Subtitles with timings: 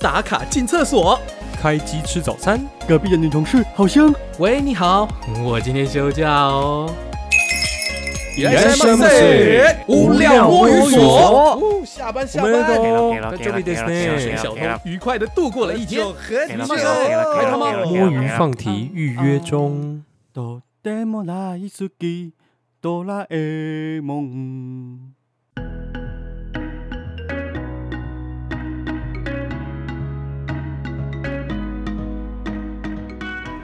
[0.00, 1.18] 打卡进厕所，
[1.60, 4.14] 开机吃早餐，隔壁的女同事好香。
[4.38, 5.08] 喂，你好，
[5.42, 6.90] 我今天休假哦。
[8.36, 14.36] いらっしゃいませ无料摸鱼所，哦下班下我们班，都在这里ですね。
[14.36, 20.02] 小偷愉快的度过了一天，给了马给了给了上开他妈摸鱼放题预约中。
[20.34, 22.32] とても大好き
[22.82, 25.14] ドラえもん。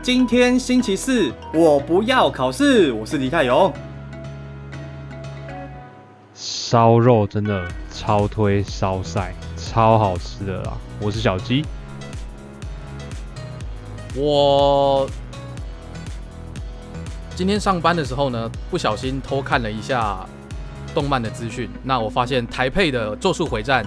[0.05, 2.91] 今天星期四，我不要考试。
[2.91, 3.73] 我是李泰勇。
[6.35, 10.73] 烧肉真的超推烧晒，超好吃的啦！
[11.01, 11.65] 我是小鸡，
[14.15, 15.09] 我
[17.35, 20.23] 今天上班的时候呢，不小心偷看了一下
[20.93, 23.83] 动漫的资讯，那我发现台配的《咒术回战》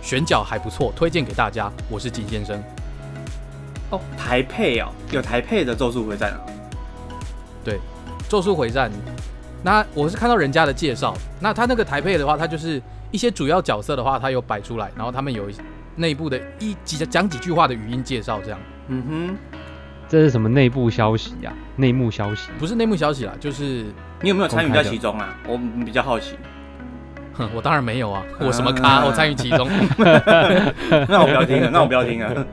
[0.00, 1.68] 选角还不错，推荐给大家。
[1.90, 2.62] 我是金先生，
[3.92, 6.40] 哦，台配哦，有台配的《咒术回战》啊。
[7.62, 7.74] 对，
[8.28, 8.90] 《咒术回战》，
[9.62, 15.46] 那我是看到人家的介绍，那他那个台配的话，他就是一些主要角色的话，他有摆出来，然后他们有
[15.94, 19.58] 内部的一几讲几句话的语音介绍，这样嗯哼，
[20.08, 22.50] 这是什么内部消息呀、内幕消息？
[22.58, 23.84] 不是内幕消息啦，就是
[24.22, 25.36] 你有没有参与在其中啊？
[25.46, 26.34] 我比较好奇。
[27.42, 29.68] 哼， 我当然没有啊，我什么咖， 我参与其中。
[31.08, 32.46] 那我不要听了，那我不要听了。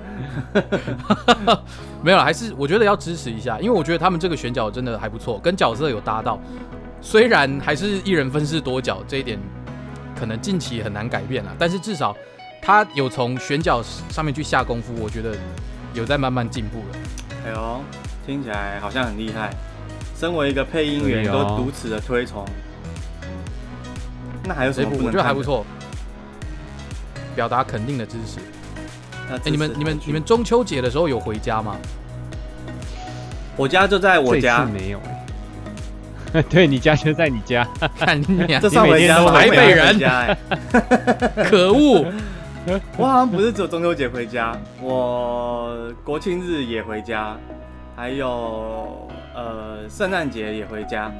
[2.01, 6.39] 没有啦，还是我觉得要支持一下，因为我觉得他们这个选角真的还不错，跟角色有搭到。
[7.01, 9.39] 虽然还是一人分饰多角，这一点
[10.19, 12.15] 可能近期很难改变了，但是至少
[12.61, 15.31] 他有从选角上面去下功夫，我觉得
[15.93, 16.99] 有在慢慢进步了。
[17.45, 17.81] 哎呦，
[18.25, 19.49] 听起来好像很厉害。
[20.15, 22.43] 身为一个配音员，都如此的推崇，
[24.43, 25.11] 那还有什么不能看的？
[25.11, 25.65] 觉得还不错，
[27.35, 28.39] 表达肯定的支持。
[29.31, 31.75] 哎、你们你们你们中秋节的时候有回家吗？
[33.55, 34.99] 我家就在我家，没有
[36.33, 39.31] 欸 对你家就在你家，看你俩 这，算回家吗？
[39.33, 40.37] 台北人回家哎，
[41.49, 42.05] 可恶！
[42.97, 47.35] 我好像不是只有中秋节回家，我国庆日也回家，
[47.95, 51.11] 还有呃圣诞节也回家。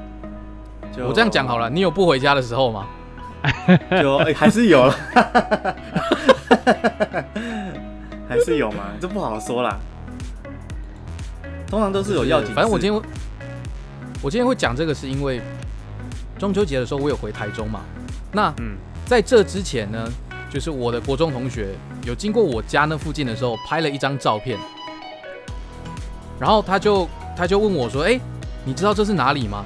[0.96, 2.86] 就我这样讲好了，你有不回家的时候吗？
[4.02, 4.96] 就、哎还是有了，
[8.28, 9.78] 还是有嘛，这不好说啦。
[11.68, 13.02] 通常都是有要紧事，反正我今天
[14.22, 15.40] 我今天会讲这个，是因为
[16.38, 17.82] 中秋节的时候我有回台中嘛。
[18.32, 20.08] 那嗯，在这之前呢，
[20.50, 21.70] 就是我的国中同学
[22.04, 24.58] 有经过我家那附近的时候，拍了一张照片，
[26.40, 27.08] 然后他就
[27.38, 28.20] 他就问我说：“哎、
[28.66, 29.64] 你知道这是哪里吗？”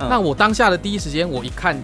[0.00, 1.76] 嗯那我当下的第一时间，我一看，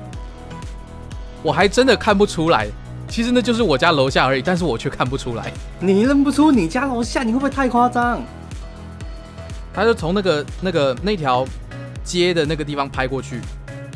[1.43, 2.67] 我还真的看不出来，
[3.09, 5.53] 其实那就是我家楼下而已，但是我却看不出来。
[5.79, 8.23] 你认不出你家楼下，你会不会太夸张？
[9.75, 11.47] 他就从那个那个那条
[12.03, 13.39] 街的那个地方拍过去，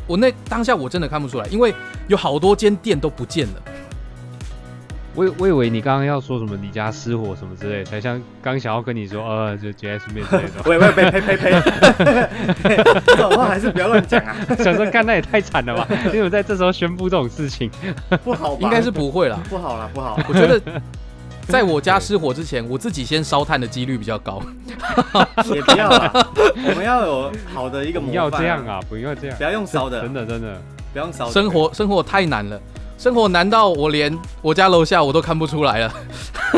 [0.06, 1.74] 我那当下我真的看不出来，因为
[2.06, 3.62] 有好多间店都不见了。
[5.20, 10.50] 我以我以为你刚刚要说什么你家失火什么之类，才像刚想要跟你说，呃，就节哀顺变之类的。
[10.64, 11.62] 喂喂呸呸呸呸！
[13.04, 15.86] 这种话还是不要乱讲啊， 想说，看那也太惨了吧？
[16.06, 17.70] 你怎么在这时候宣布这种事情？
[18.24, 18.60] 不好吧？
[18.62, 20.18] 应该是不会啦，不好啦，不好。
[20.26, 20.58] 我觉得
[21.42, 24.40] 在我家失火之前，我自己先烧炭的几率比较高。
[25.52, 26.10] 也不要啦，
[26.66, 28.66] 我们要有好的一个模不范、要这样！
[28.66, 28.80] 啊！
[28.88, 30.58] 不要这样不，要用烧的，真的真的。
[30.94, 31.30] 不要用烧的。
[31.32, 32.60] 生活生活太难了，
[33.00, 35.94] 生活难到我连我家楼下我都看不出来了，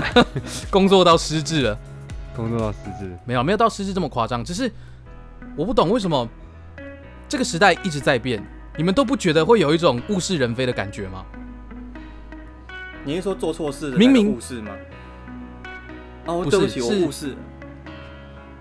[0.71, 1.79] 工作到失智了。
[2.35, 4.69] 工作到失智，没有没有到失智这么夸张，只是
[5.55, 6.29] 我不懂为什么
[7.29, 8.45] 这个时代一直在变，
[8.77, 11.25] 你们都不觉得会有一种物是人非的感觉吗？
[13.05, 14.73] 你是说做错事的误事吗？
[16.27, 17.37] 哦，不对不起，我误事。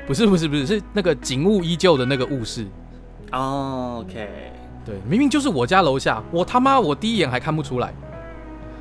[0.05, 2.67] 不是不是不是，是那个景物依旧的那个物事。
[3.31, 4.50] 哦，OK，
[4.85, 7.93] 对，明明就是我家楼下，我他妈我第一眼还看不出来。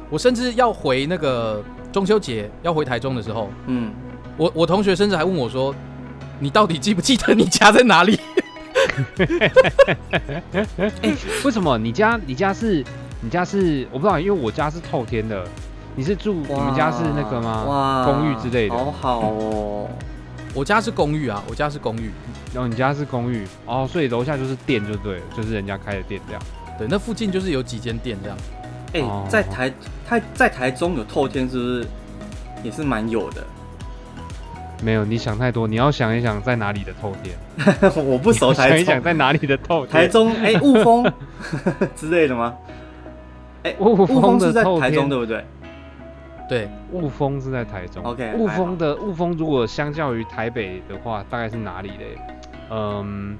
[0.08, 1.62] 我甚至要回那个
[1.92, 3.92] 中秋节要回台中的时候，嗯，
[4.36, 5.72] 我我同学甚至还问我说
[6.40, 8.18] ：“你到底记不记得你家在哪里
[11.44, 12.84] 为什么你家你家是
[13.20, 15.44] 你家是我不知道，因为我家是透天的，
[15.94, 17.64] 你是住你们家是那个吗？
[17.68, 19.88] 哇，公寓之类的好好哦。
[20.52, 22.10] ”我家是公寓啊，我家是公寓。
[22.52, 26.42] 然后你家是公寓哦，所以楼下就是店就对了，就是人家开的店这样。
[26.78, 28.38] 对，那附近就是有几间店这样。
[28.92, 29.72] 哎、哦在台
[30.06, 31.86] 台在台中有透天，是不是
[32.64, 33.46] 也是蛮有的？
[34.82, 37.36] 没有，你想太多，你要想一想在哪里的透天，
[38.02, 39.92] 我不熟想一想，在哪里的透天。
[39.92, 41.12] 台中 哎雾峰
[41.94, 42.56] 之类的吗？
[43.62, 45.44] 哎、雾雾峰是在台中对不对？
[46.48, 48.02] 对，雾峰是在台中。
[48.02, 52.16] OK，雾峰的雾峰如果相较于台北的话，大概是哪里嘞？
[52.70, 53.36] 嗯，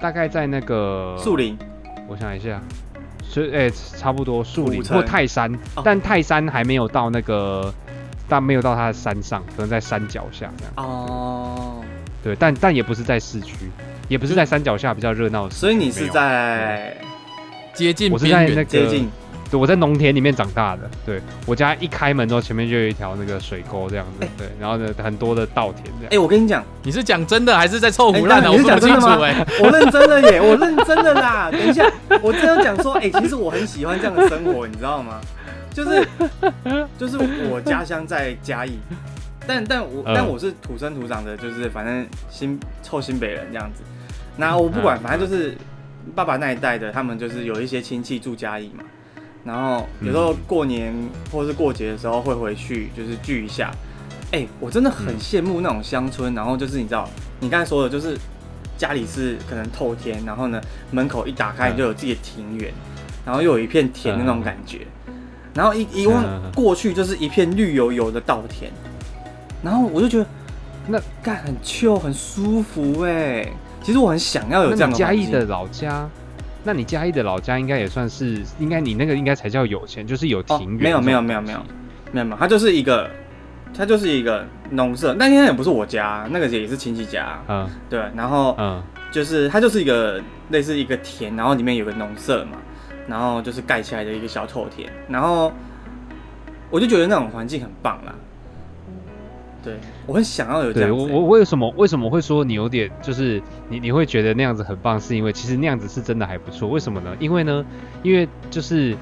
[0.00, 1.58] 大概在那个树林。
[2.06, 2.60] 我想一下，
[3.22, 5.82] 是诶、差不多树林或泰山，哦。
[5.84, 7.72] 但泰山还没有到那个，
[8.28, 10.72] 但没有到它的山上，可能在山脚下这样。
[10.76, 11.82] 哦，
[12.22, 13.70] 对，但但也不是在市区，
[14.08, 15.48] 也不是在山脚下比较热闹。
[15.48, 16.94] 所以你是在
[17.72, 19.10] 接近我是在那，个，接近
[19.54, 20.82] 对，我在农田里面长大的。
[21.06, 26.22] 对我家一开门之后，前面就有一条那个水沟这样子，对，然后呢很多的稻田这样哎、样。
[26.22, 28.48] 我跟你讲，你是讲真的还是在凑胡乱的？
[28.48, 29.46] 哎你是我分不清楚哎。
[29.62, 31.50] 我认真的耶，我认真的啦。
[31.52, 31.88] 等一下，
[32.20, 35.20] 我真的讲说，哎、其实我很喜欢这样的生活，你知道吗？
[35.72, 36.06] 就是
[36.96, 37.18] 就是
[37.50, 38.78] 我家乡在嘉义，
[39.44, 43.82] 但但我、嗯但我是土生土长的，就是反正新臭新北人这样子。
[44.36, 45.56] 那我不管，嗯反正就是
[46.14, 48.84] 爸爸那一代的，他们就是有一些亲戚住嘉义嘛，
[49.44, 50.92] 然后有时候过年
[51.30, 53.70] 或是过节的时候会回去，就是聚一下。
[54.32, 55.18] 哎、我真的很嗯。
[55.20, 57.08] 羡慕那种乡村，然后就是你知道，
[57.40, 58.18] 你刚才说的，就是
[58.76, 60.60] 家里是可能透天，然后呢
[60.90, 62.72] 门口一打开嗯你就有自己的庭园，
[63.24, 64.86] 然后又有一片田的那种感觉，
[65.54, 68.72] 然后一一嗯望过去就是一片绿油油的稻田，
[69.62, 70.26] 然后我就觉得
[70.88, 73.48] 那干很 chill 很舒服哎、
[73.82, 76.08] 其实我很想要有这样嘉义的老家，
[76.64, 81.58] 那你嘉义的老家应该也算是，应该你那个应该才叫有钱，就是有哦庭院、没有没有没有没有
[82.10, 83.10] 没有没有，它就是一个
[83.76, 88.82] 它就是一个农舍，那应该也不是我家，那个也是亲戚家，嗯对，然后嗯
[89.12, 92.56] 就是它就是一个类似一个田，然后里面有个农舍嘛，
[93.06, 95.52] 然后就是盖起来的一个小透田，然后
[96.70, 98.14] 我就觉得那种环境很棒啦。
[99.64, 99.74] 对，
[100.06, 106.68] 我很想要有这对样子、欸我我为什么为什么会说你有点就是你你会觉得那样子很棒，是因为其实那样子是真的还不错。
[106.68, 107.16] 为什么呢？
[107.18, 107.64] 因为呢，
[108.02, 108.94] 因为就是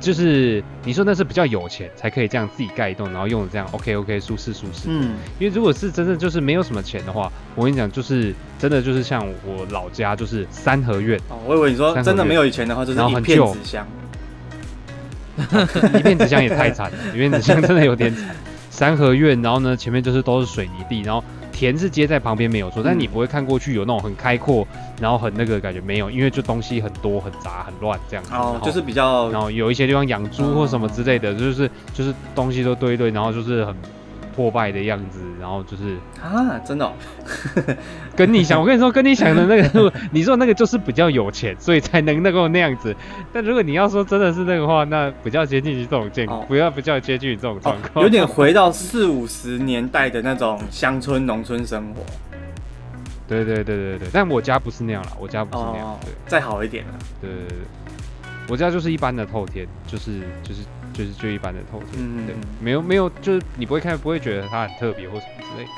[0.00, 4.86] 就是你说那是比较有钱才可以这样自己盖一栋，然后用的这样 OK OK 舒适舒适。
[4.86, 13.86] 嗯，因为如果是真的就是没有什么钱的话，我跟你讲，就是真的就是像我老家就是三合院，哦，我以为你说真的没有以前的话，就是一片纸箱。
[15.94, 18.34] 一片纸箱也太惨了，一片纸箱真的有点惨。
[18.78, 24.64] 三合院，然后呢前面就是都是水泥地，然后田是接在旁边没有错，但嗯你不会看过去有那种很开阔，
[25.00, 28.30] 然后很那个感觉没有，因为就东西很多很杂很乱这样子。
[28.30, 33.74] 然哦，后就是比较然后有一些地方养猪或什么之类的，就是就是东西都堆一堆，然后就是很
[34.38, 36.92] 破败的样子，然后就是啊，真的、哦，
[38.14, 42.94] 跟你想，我跟你说，跟你想的那个， 你说那个就是比较有钱，所以才能那个那样子。
[43.32, 52.02] 但如果你要说真的是那个话，那比较接近于这种境，哦不要比较接近于这种哦状，况、有点回到四五十年代的那种乡村农村生活。
[53.26, 56.90] 对对对对对，但我家不是那样了，我家不是那样，哦对，再好一点了。
[57.20, 57.58] 对对对对，
[58.48, 60.62] 我家就是一般的透天，就是就是
[60.98, 65.70] 就是最一般的透嗯对，没有没有，就是你不会看不会觉得它很特别或什么之类的，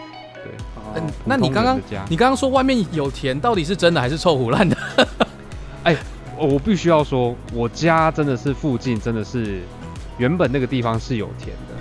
[0.45, 0.53] 对。
[0.77, 1.79] 哦嗯，那你刚刚
[2.09, 4.77] 你刚刚说外面有田，到底是真的还是臭胡烂的？
[5.85, 5.95] 哎
[6.39, 9.61] 我必须要说，我家真的是附近真的是
[10.17, 11.75] 原本那个地方是有田的，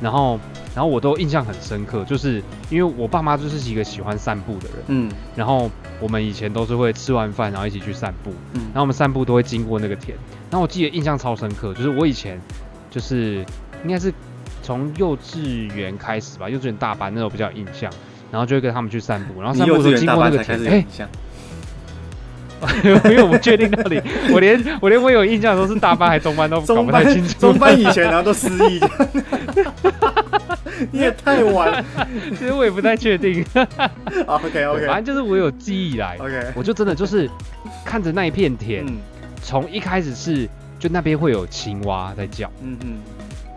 [0.00, 0.40] 然后
[0.74, 5.70] 然后我都印象很深刻，就是因为我爸妈就是一个喜欢散步的人，嗯然后
[6.00, 10.16] 我们以前都是会吃完饭然后一起去散步，嗯然后我们散步都会经过那个田，
[10.50, 12.40] 然后我记得印象超深刻，就是我以前
[12.96, 13.44] 就是
[13.84, 14.10] 应该是
[14.62, 17.92] 从幼稚园开始吧，幼稚园大班那时候比较有印象，
[18.32, 21.06] 然后就会跟他们去散步，然后你散步的时候经过那个田哎、印象。
[23.04, 24.00] 因为我不确定到底，
[24.32, 27.38] 我连我连我有印象的时候是大班还中班都搞不太清楚。
[27.38, 28.80] 中班以前然后都失忆，
[30.90, 31.84] 你也太晚。
[32.32, 33.44] 其实我也不太确定。
[34.26, 37.30] OK OK 反正就是我有记忆以来，OK，我就真的就是
[37.84, 38.96] 看着那一片田，嗯
[39.42, 40.48] 从一开始是
[40.86, 42.98] 就那边会有青蛙在叫，嗯嗯，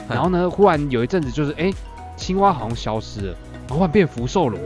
[0.10, 1.72] 然后呢，忽然有一阵子就是哎、
[2.18, 3.36] 青蛙好像消失了，
[3.70, 4.60] 然后变福寿螺，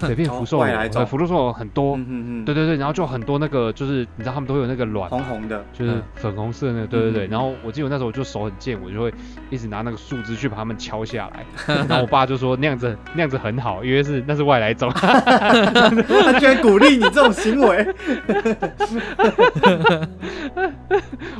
[0.00, 5.18] 对，变福寿对，福寿螺很多，嗯嗯嗯，对对对，然后就很多那个就是你知道他们都会有那个卵嘛。
[5.18, 7.26] 红红的，就是嗯粉红色的那个，对对对。
[7.26, 9.12] 嗯然后我记得我那时候我就手很贱，我就会
[9.50, 11.44] 一直拿那个树枝去把它们敲下来。
[11.88, 14.88] 然后我爸就说那样子那样子很好，因为是那是外来种。
[14.94, 17.86] 他居然鼓励你这种行为，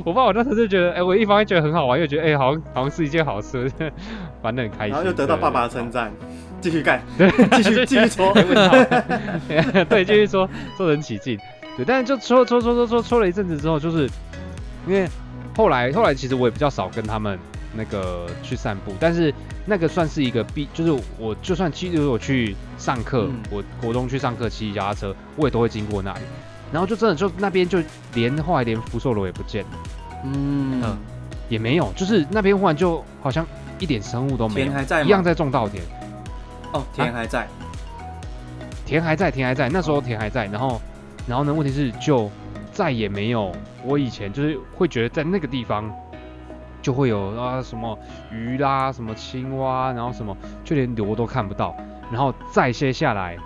[0.05, 3.71] 我爸我那时候就觉得，哎、我一方面觉得很好玩，又觉得哎、好像好像是一件好事，
[4.43, 4.95] 玩的很开心。
[4.95, 5.85] 然后又得到爸爸的称。
[5.91, 6.11] 赞，
[6.65, 8.33] 继续干， 对继续继续搓。
[8.33, 8.75] 对，问号
[9.85, 11.39] 对，继续搓，搓得很起劲。
[11.77, 14.09] 对，但是就搓搓搓搓搓搓了一阵子之后，就是
[14.87, 15.07] 因为
[15.55, 17.39] 后来后来其实我也比较少跟他们
[17.77, 19.33] 那个去散步，但是
[19.67, 23.43] 那个算是一个必，就是我就算其实我去上课，嗯。
[23.51, 26.21] 我国中去上课骑脚踏车，我也都会经过那里。
[26.73, 27.79] 然后就真的就那边就
[28.15, 29.71] 连后来连福寿螺也不见了，
[30.25, 30.81] 嗯。
[30.83, 30.97] 嗯
[31.51, 33.47] 也没有，就是那边忽然就好像
[33.79, 35.07] 一点生物都没有，田还在吗？
[35.07, 35.85] 一样在种稻田，
[36.75, 37.49] 哦，田还在，
[38.85, 40.81] 田还在，田还在，那时候田还在，然后，
[41.27, 42.31] 然后呢，问题是就
[42.73, 43.51] 再也没有
[43.85, 45.91] 我以前就是会觉得在那个地方
[46.83, 47.99] 就会有啊什么
[48.31, 51.75] 鱼啦，什么青蛙，然后什么就连螺都看不到，
[52.11, 53.39] 然后再接下来，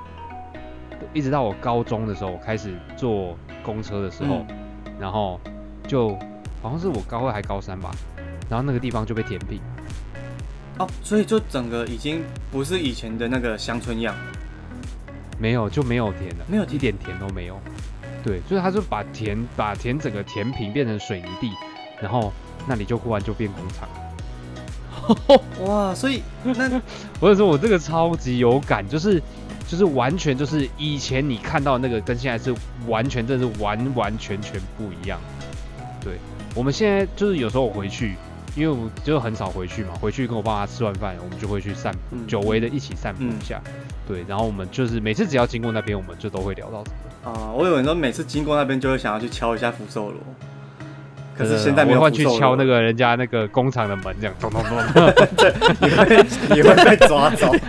[1.12, 4.56] 一直到我高中的时候，我开始坐公车的时候，嗯。
[4.98, 5.38] 然后
[5.86, 6.08] 就
[6.60, 7.88] 好像是我高二还高三吧，
[8.50, 9.60] 然后那个地方就被填平，
[10.78, 14.14] 哦，所以就整个已经不是以前的那个乡村样，
[15.38, 17.58] 没有就没有田了，没有一点田都没有。
[18.22, 21.50] 对，所以他就把田把田整个填平变成水泥地，
[22.00, 22.32] 然后
[22.66, 23.88] 那里就忽然就变工厂。
[25.64, 26.68] 哇，所以那
[27.20, 29.22] 或者说我这个超级有感，就是
[29.66, 32.54] 就是完全就是以前你看到那个跟现在是
[32.86, 35.18] 完全真的是完完全全不一样。
[36.00, 36.18] 对，
[36.54, 38.16] 我们现在就是有时候我回去，
[38.56, 43.60] 因为我就很少回去嘛，回去跟我爸妈吃完饭，我们就会去散步，嗯久违的一起散步一下。
[44.06, 47.30] 对，然后我们就是每次只要经过那边，我们就都会聊到这个。
[47.30, 50.20] 啊、我以为说每次经过那边就会想要去敲一下福寿螺，
[51.38, 54.76] 可是呃现在没换去敲那个人家那个工厂的门，这样 咚咚咚。
[55.80, 56.26] 你会
[56.56, 57.54] 你会被抓走。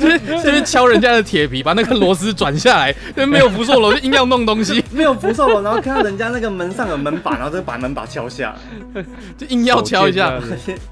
[0.00, 8.52] 就是就是敲人家的铁皮，把那个螺丝转下来， 因为没有福寿螺就硬要弄东西，没有福寿螺，然后看到人家那个门上有门把，然后就把门把敲下
[8.94, 9.04] 来，
[9.38, 10.40] 就硬要敲一下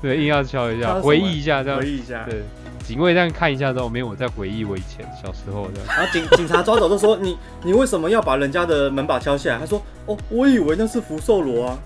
[0.00, 1.86] 对，硬要敲一下，回忆一下这样回。
[1.86, 2.24] 忆一下。
[2.30, 2.44] 对，
[2.84, 5.88] 警卫这样看一下之后，没有我在回忆我以前小时候这样。
[5.88, 9.58] 然后警警察抓走就说你你为什么要把人家的门把敲下来？
[9.58, 11.78] 他说哦，我以为那是福寿螺啊。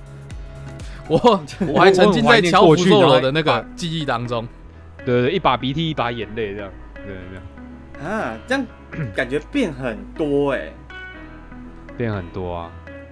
[1.09, 1.41] 我
[1.73, 4.47] 我还沉浸在敲福寿螺的那个记忆当中。
[5.07, 6.71] 对对，一把鼻涕一把眼泪这样。
[6.95, 8.67] 对对对，啊，这样
[9.15, 10.71] 感觉变很多哎、
[11.97, 12.71] 变很多啊。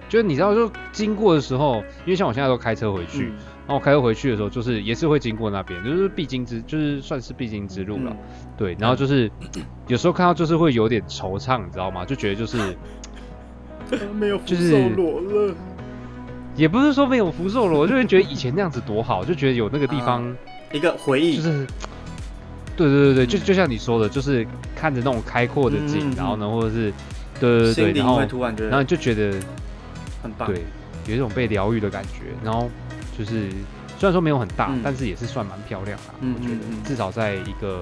[0.09, 3.37] 就是你知道，就经过的时候，因为像我现在都开车回去，嗯
[3.67, 8.11] 然后我开车回去的时候，就是也是会经过那边，就是必经之，就是算是必经之路了。
[8.11, 8.17] 嗯
[8.57, 9.29] 对，然后就是
[9.87, 12.05] 有时候看到就是会有点惆怅，你知道吗？
[12.05, 12.57] 就觉得就是
[14.17, 15.53] 没有福就是寿螺了。
[16.55, 20.35] 也不是说没有福寿螺，就会觉得以前那样子多好，就觉得有那个地方
[20.71, 21.67] 一个回忆，就是，
[22.75, 26.91] 对对对对，就就像你说的，就是看着那种开阔的景，然后呢，或者是
[27.39, 29.37] 对对对对，心灵然后然觉然后你就觉得
[30.23, 30.47] 很棒。
[30.47, 30.63] 对，
[31.05, 32.67] 有一种被疗愈的感觉，然后
[33.17, 33.49] 就是
[33.97, 37.81] 虽然说没有很大，嗯但是也是算蛮漂亮的，嗯我觉得嗯嗯至少在一个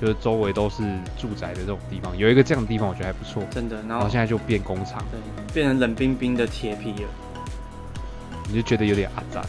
[0.00, 0.82] 就是周围都是
[1.18, 3.42] 住宅的这种地方，有一个这样的地方，我觉得还不错。
[3.50, 5.20] 真的，然然后后现在就变工厂，对
[5.52, 7.08] 变成冷冰冰的铁皮了。
[8.48, 9.42] 你就觉得有点阿杂，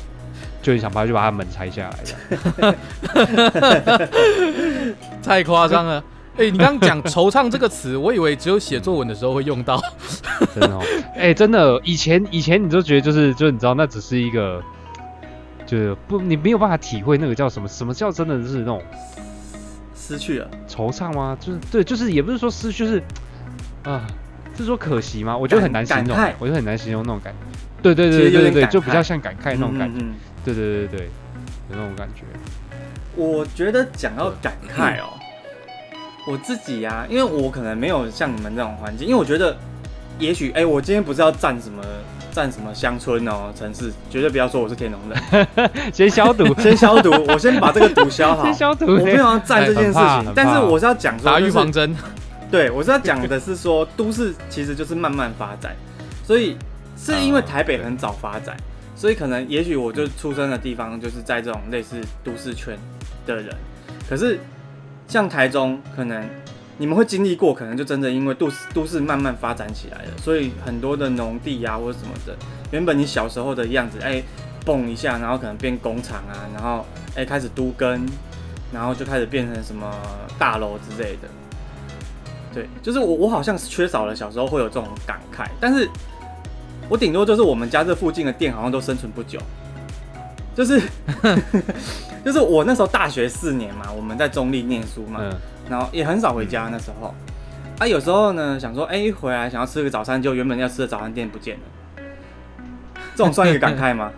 [0.62, 2.00] 就很想把就把它门拆下来
[2.62, 2.76] 了。
[5.24, 6.04] 太夸张了。
[6.38, 9.82] 哎、你刚刚讲惆怅这个词，我以为只有写作文的时候会用到。
[10.54, 10.82] 真的哦，
[11.16, 14.64] 哎、真的，以前以前你就觉得就是就是你知道那只是一个，
[15.72, 18.84] 就是不你没有办法体会那个叫什么什么叫真的是那种
[19.96, 21.38] 失去了，惆怅吗？
[21.40, 23.02] 就是对，就是也不是说失去，就是
[23.84, 24.06] 啊，
[24.58, 25.38] 是说可惜吗？
[25.38, 27.40] 我觉得很难形容我觉得很难形容那种感觉。
[27.82, 30.04] 对对对对对对，就比较像感慨那种感觉。
[30.04, 31.06] 嗯嗯嗯对对对对对，
[31.70, 32.24] 有那种感觉。
[33.16, 35.14] 我觉得讲到感慨哦，
[36.28, 39.56] 我自己呀、因为我可能没有像你们这种环境，因为我觉得，
[40.20, 41.82] 也许哎、我今天不是要站什么
[42.32, 45.48] 站什么乡村哦城市，绝对不要说我是天龙人，
[45.94, 48.44] 先消毒， 先消毒，我先把这个毒消好。
[48.46, 48.54] 先。
[48.54, 48.86] 消毒。
[48.86, 51.96] 我没有要站这件事情但是我是要讲说、打就是预防针，
[52.50, 55.76] 对，我是要讲的是说，都市其实就是慢慢发展，
[56.26, 56.58] 所以
[56.98, 58.56] 是因为台北很早发展，
[58.96, 62.78] 所以可能也许我就出生的地方就是在这种类似都市圈
[63.26, 63.56] 的人，
[64.10, 64.40] 可是
[65.08, 66.24] 像台中，可能
[66.82, 72.36] 你们会经历过，可能就真的因为都市都市慢慢发展起来了，所以很多的农地啊或者什么的，
[72.72, 74.20] 原本你小时候的样子，哎、
[74.66, 76.84] 蹦一下，然后可能变工厂啊，然后
[77.14, 78.04] 哎、开始都更，
[78.74, 79.96] 然后就开始变成什么
[80.40, 81.28] 大楼之类的。
[82.52, 85.88] 对，就是我我好像是缺少了小时候会有这种感慨，但是
[86.90, 89.40] 我顶多就是我们家这附近的店好像都生存不久，
[90.56, 90.82] 就是
[92.26, 95.22] 就是我那时候大学四年嘛，我们在中立念书嘛，
[95.70, 97.14] 然后也很少回家那时候，
[97.80, 102.04] 啊有时候呢想说，哎、一回来想要吃个早餐，就原本要吃的早餐店不见了，
[103.16, 104.12] 这种算一个感慨吗？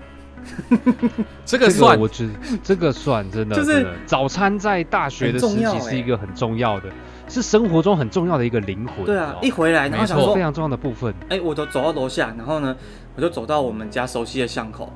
[1.45, 2.31] 这个算我觉得
[2.61, 6.89] 这个算真的，就是早餐在大学的时期是一个很重要的，
[7.29, 9.05] 是生活中很重要的一个灵魂。
[9.05, 11.13] 对啊，一回来然后想说非，常重要的部分。
[11.29, 12.75] 哎、我都走到楼下，然后呢，
[13.15, 14.91] 我就走到我们家熟悉的巷口，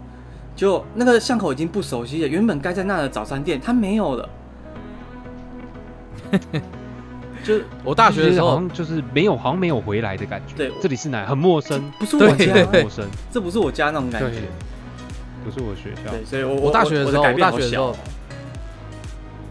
[0.54, 4.28] 就那个巷口已经不熟悉了，原本该在那的早餐店它没有了，
[7.44, 7.54] 就
[7.84, 10.54] 我大学的时候，好像就是没有，好像没有回来的感觉。
[10.56, 11.26] 对这里是哪？
[11.26, 13.06] 很陌生，不是我家，很陌生。
[13.32, 14.42] 这不是我家那种感觉。
[15.46, 16.12] 不是我学校。
[16.12, 17.96] 对，所以我我大学的时候我大学的时候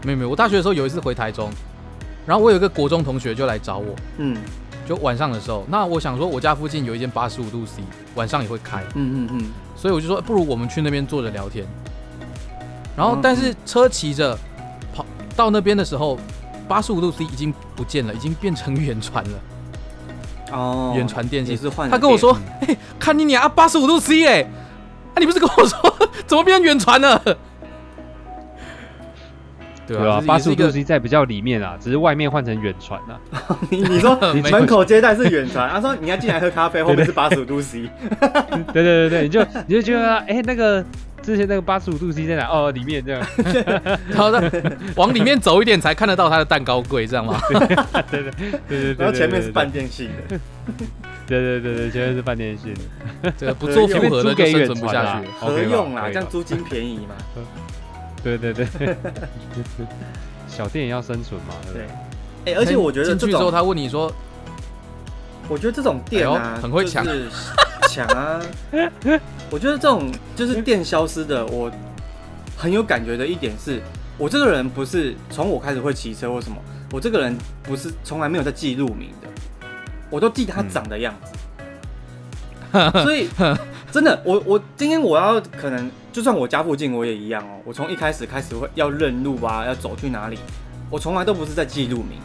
[0.03, 1.49] 没有没有，我大学的时候有一次回台中，
[2.25, 4.37] 然后我有一个国中同学就来找我，嗯
[4.85, 7.81] 就晚上的时候，那我想说我家附近有一间八十五度 C，
[8.13, 11.65] 晚上也会开，嗯嗯嗯，所以我就说不如我们去那边坐着聊天。
[12.95, 14.37] 然后嗯但是车骑着
[14.93, 15.03] 跑
[15.35, 16.19] 到那边的时候，
[16.67, 19.39] 八十五度 C 已经不见了，已经变成远传了，
[20.51, 21.57] 哦，远传电信。
[21.57, 25.97] 是换他跟我电说：“嘿，看你俩啊，八十五度 C 哎，啊你不是跟我说
[26.27, 27.21] 怎么变远传了？”
[29.87, 29.97] 对？
[29.97, 33.17] 啊，八十五度 C 在比较里面啊，只是外面换成远传啊。
[33.69, 34.13] 你 你说
[34.51, 37.89] 门口接待是远传，他说你要进来喝咖啡，后面是八十五度 C，
[38.73, 40.83] 对对对对，你就你就觉得哎、那个
[41.21, 42.47] 之前那个八十五度 C 在哪？
[42.47, 43.21] 哦，里面这样。
[44.09, 44.51] 然后再
[44.95, 47.39] 往里面走一点才看得到它的蛋糕柜，这样吗？
[48.09, 48.95] 对对对对对。
[48.97, 49.67] 然后前面是半。
[49.67, 50.39] 半电信的，
[51.27, 52.73] 对对对对，前面是半电信。
[53.37, 55.27] 这个不做复合的就生存不下去。
[55.39, 57.15] 合用啦，这样租金便宜嘛。
[58.23, 58.65] 对对对。
[60.47, 61.85] 小店也要生存嘛，对不对
[62.45, 64.09] 对？，哎，而且我觉得这进去之后，他问你说
[65.49, 67.29] 我觉得这种店哎啊呦，很会抢就是
[67.89, 68.39] 抢啊。
[69.49, 71.71] 我觉得这种就是店消失的，我
[72.57, 73.81] 很有感觉的一点是，
[74.17, 76.57] 我这个人不是从我开始会骑车或什么，
[76.91, 79.27] 我这个人不是从来没有在记路名的，
[80.09, 81.31] 我都记他长的样子。
[83.01, 83.29] 所 以
[83.91, 90.37] 真的，我我今天我要可能就算我家附近我也一样哦，我从一开始开始会要认路啊，要走去哪里，
[90.89, 92.19] 我从来都不是在记路名。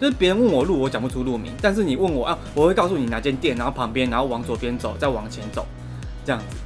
[0.00, 5.66] 就是别人问我路，我讲不出路名，但是你问我啊，我会告诉你哪间店，然后旁边，然后往左边走，再往前走，
[6.24, 6.56] 这样子。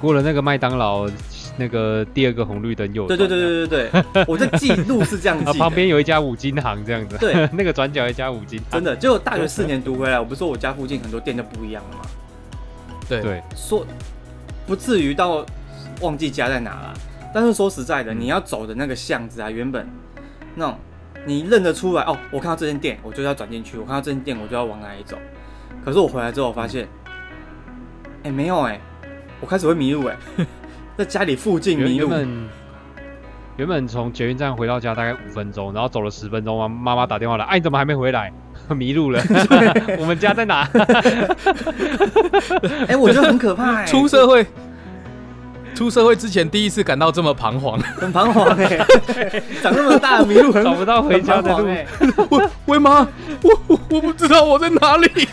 [0.00, 1.08] 过了那个麦当劳，
[1.56, 3.16] 那个第二个红绿灯右转。
[3.16, 5.58] 对对对对对对，我在记路是这样啊，记的。
[5.58, 7.16] 旁边有一家五金行这样子。
[7.18, 8.70] 对， 那个转角一家五金行。
[8.72, 12.04] 真的，结果大学四年读回来，我不是说我家附近很多店就不一样了吗？
[13.08, 13.86] 对对，说
[14.66, 15.44] 不至于到
[16.00, 16.94] 忘记家在哪了，
[17.32, 19.86] 但是说实在的，你要走的那个巷子啊，原本
[20.54, 20.78] 那种
[21.26, 25.18] 你认得出来哦，我看到这间店，我就要转进去；我看到这间店，我就要往哪里走。
[25.84, 26.88] 可是我回来之后，我发现，
[28.22, 28.80] 哎、没有哎、
[29.40, 30.16] 我开始会迷路哎、
[30.96, 32.48] 在家里附近迷路，原本
[33.56, 38.32] 原本从捷运站回到家大概五分钟，然后走了十分钟，妈妈妈打电话来，哎、你怎么还没回来？
[38.74, 39.20] 迷路了，
[40.00, 40.66] 我们家在哪？
[42.88, 44.46] 哎、我觉得很可怕哎、出社会，
[45.74, 47.78] 出社会之前第一次感到这么彷徨。
[47.98, 48.86] 很彷徨哎、
[49.62, 51.68] 长那么大迷路找不到回家的路
[52.30, 53.06] 我为 妈，
[53.42, 55.28] 我我我不知道我在哪里。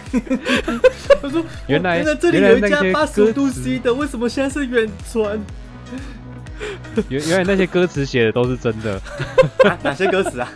[1.22, 5.40] 他说原来原来这里有一家八十五度 C 的，为什么现在是远传？
[7.10, 8.94] 原原来那些歌词写的都是真的，
[9.68, 10.48] 啊、哪些歌词啊？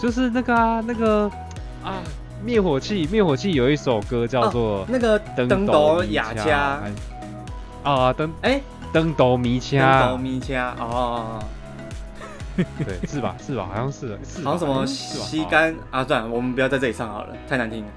[0.00, 1.30] 就是那个啊，那个
[1.84, 2.00] 啊，
[2.42, 6.80] 灭火器，灭火器有一首歌叫做那个《灯灯斗斗米雅家，
[7.82, 8.60] 啊，灯哎，
[8.92, 11.42] 灯斗迷灯斗掐，咪家哦，
[12.56, 13.34] 对，是吧？
[13.40, 13.68] 是吧？
[13.72, 16.04] 好像是，是好像什么吸干啊？
[16.04, 17.90] 算了，我们不要在这里唱好了，太难听了。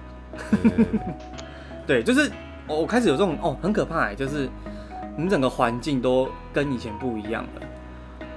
[1.85, 2.31] 对 就是
[2.67, 4.49] 我我开始有这种哦，很可怕哎，就是
[5.17, 8.27] 你整个环境都跟以前不一样了，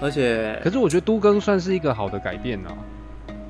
[0.00, 2.72] 而且可是我觉得都更算是一个好的改变啊，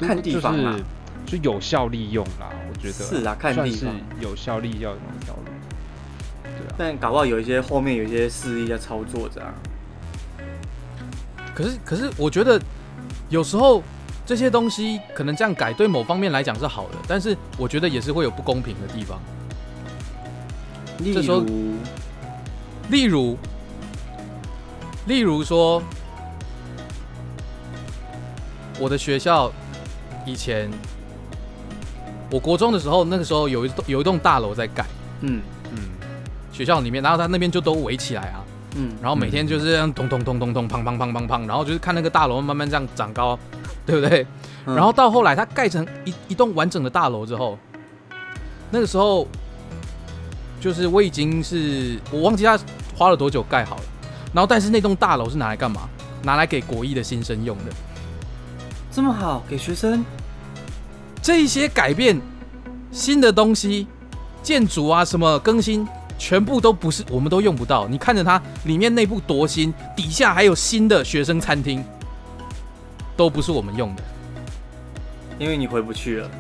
[0.01, 0.77] 看地方啦
[1.25, 4.93] 就有效利用啦，我觉得是啊，看地方，有效利用
[6.77, 9.55] 但搞不好有一些后面有一些势力在操作着啊。
[11.55, 12.61] 可是可是我觉得
[13.31, 13.83] 有时候
[14.27, 19.19] 这些东西可能这样改，对某方面来讲是好的，但是我觉得也是会有不公平的地方。
[20.99, 21.45] 例如，
[22.91, 23.37] 例如，
[25.07, 25.83] 例如说，
[28.81, 29.53] 我的学校
[30.25, 30.71] 以前，
[32.31, 34.85] 我国中的时候，那个时候有一栋有一栋大楼在盖，
[35.21, 35.43] 嗯嗯，
[36.57, 38.41] 学校里面，然后他那边就都围起来啊，
[38.77, 43.39] 嗯，然后每天就是这样咚咚咚咚咚，砰砰砰砰砰，然后就是看那个大楼慢慢这样长高，
[43.85, 44.27] 对不对？
[44.65, 47.59] 嗯然后到后来它盖成一一栋完整的大楼之后，
[48.71, 49.29] 那个时候
[50.59, 52.59] 就是我已经是我忘记他
[52.97, 53.83] 花了多久盖好了，
[54.33, 55.83] 然后但是那栋大楼是拿来干嘛？
[56.23, 57.65] 拿来给国一的新生用的。
[58.91, 60.03] 这么好给学生，
[61.21, 62.19] 这一些改变
[62.91, 63.87] 新的东西，
[64.43, 65.87] 建筑啊什么更新，
[66.19, 67.87] 全部都不是，我们都用不到。
[67.87, 71.85] 你看着它里面内部多新，底下还有新的学生餐厅，
[73.17, 74.03] 都不是我们用的。
[75.39, 76.31] 因为你回不去了，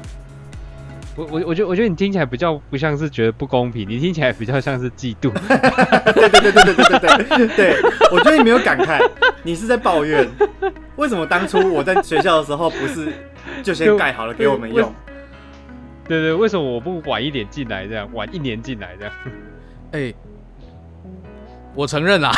[1.15, 5.31] 我我我觉得，我觉得你听起来比较不像是觉得不公平，你听起来比较像是嫉妒。
[6.15, 9.07] 对对对对对对对，我觉得你没有感慨，
[9.43, 10.27] 你是在抱怨。
[10.97, 13.13] 为什么当初我在学校的时候不是
[13.63, 14.91] 就先盖好了给我们用？
[16.09, 17.87] 对对，为什么我不晚一点进来？
[17.87, 19.15] 这样晚一年进来这样。
[19.97, 20.13] 哎、
[21.75, 22.31] 我承认啦，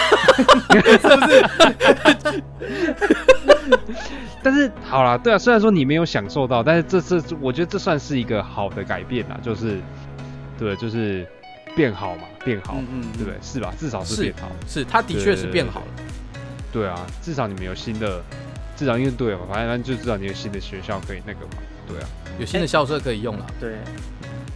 [4.41, 9.81] 但是好啦，对啊，虽然说你没有享受到，但是这这我觉得这算是一个好的改变啦，就是
[10.57, 11.27] 对，就是
[11.75, 13.35] 变好嘛，变好，嗯嗯嗯对不对？
[13.43, 13.75] 是吧？
[13.77, 14.49] 至少是是变好。
[14.69, 15.87] 是他的确是变好了。
[16.73, 18.23] 对啊，至少你们有新的，
[18.77, 21.55] 至少因为对嘛，反正就至少你有新的学校可以那个嘛，
[21.89, 22.07] 对啊。
[22.39, 23.45] 有新的校舍可以用了。
[23.59, 23.75] 对，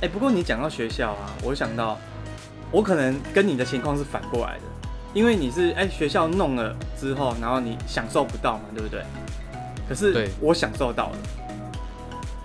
[0.03, 1.99] 哎、不过你讲到学校啊，我想到
[2.73, 4.63] 我可能跟你的情况是反过来的，
[5.15, 9.03] 因为你是哎、学校弄了之后，然后你享受不到嘛，对不对？
[9.89, 11.17] 可是我享受到了，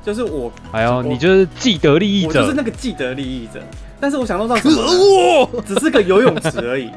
[0.04, 2.28] 就是我哎呦，你就是既得利益者。
[2.28, 3.62] 我就是，那个既得利益者，
[4.00, 5.64] 但是我享受到什么呢？
[5.66, 6.92] 只是个游泳池而已。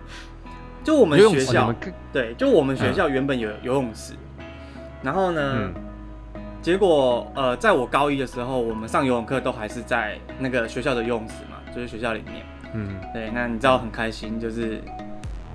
[0.82, 1.74] 就我们学校
[2.12, 4.14] 对，就我们学校原本有游泳池，
[5.02, 5.74] 然后呢，嗯。
[6.62, 12.42] 结果呃，在我高一的时候，我们上游泳课都还是在那个学校的游泳池嘛，就是学校里面。
[12.72, 14.82] 嗯，对，那你知道很开心，就是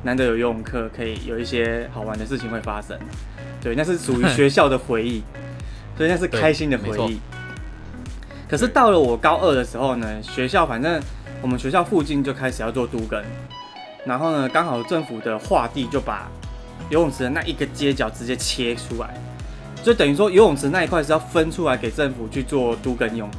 [0.04, 2.96] 难得有游泳课，可以有一些好玩的事情会发生。
[3.60, 5.24] 对，那是属于学校的回忆，
[5.98, 7.20] 所以那是开心的回忆。
[8.48, 11.02] 可是到了我高二的时候呢，学校反正
[11.42, 13.24] 我们学校附近就开始要做都更，
[14.06, 16.30] 然后呢，刚好政府的划地就把
[16.90, 19.14] 游泳池的那一个街角直接切出来，
[19.84, 23.38] 就等于说游泳池那一块是要分出来给政府去做都更用的。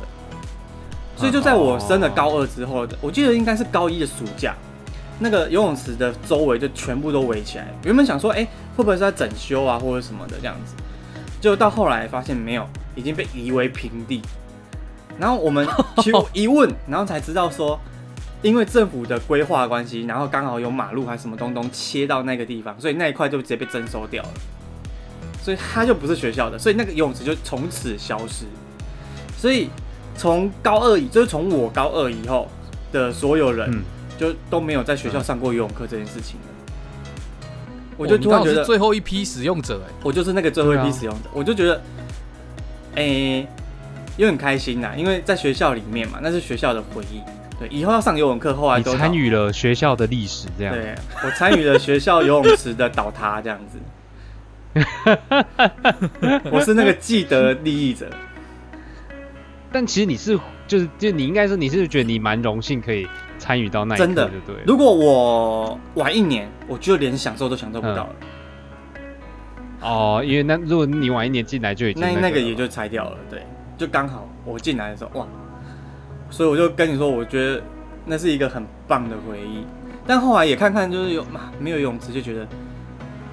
[1.23, 4.57] 所以就在我升了高二之后的，我记得应该是高一的暑假，
[5.21, 7.69] 那个游泳池的周围就全部都围起来。
[7.85, 8.45] 原本想说，哎、
[8.77, 10.75] 会不会是在整修啊，或者什么的这样子，
[11.41, 14.21] 结果到后来发现没有，已经被夷为平地。
[15.17, 15.65] 然后我们
[16.03, 17.79] 去一问，然后才知道说，
[18.43, 24.31] 因为政府的规划关系，然后刚好有马路还是什么东东切到那个地方，所以那一块就直接被征收掉了。
[25.41, 28.45] 所以它就不是学校的，所以那个游泳池就从此消失。
[29.39, 29.71] 所以
[30.17, 32.49] 从高二以，就是从我高二以后
[32.93, 33.83] 的所有人，嗯
[34.19, 36.47] 就都没有在学校上过游泳课这件事情了。
[37.97, 41.83] 我哦就突然觉得，最后一批使用者哎，我就是那个最后一批使用者，我就觉得，
[42.95, 43.47] 诶、
[44.17, 47.21] 有点开心呐，因为在学校里面嘛，那是学校的回忆。
[47.59, 50.75] 对，以后要上游泳课，后来你都参与了学校的历史，这样。
[50.75, 50.95] 对
[51.25, 53.79] 我参与了学校游泳池的倒塌，这样子。
[56.51, 58.09] 我是那个既得利益者，
[59.73, 63.07] 但其实你是就是就你应该说你是觉得你蛮荣幸可以
[63.39, 64.57] 参与到那一刻，真的就对。
[64.67, 68.15] 如果我晚一年，我就连享受都享受不到了，
[69.81, 73.19] 哦，因为那如果你晚一年进来就已经那那个了那个也就拆掉了。
[73.31, 73.43] 对，
[73.77, 75.27] 就刚好我进来的时候，哇，
[76.31, 77.63] 所以我就跟你说，我觉得
[78.05, 79.65] 那是一个很棒的回忆。
[80.07, 82.49] 但后来也看看，就是有嘛没有泳池，就觉得，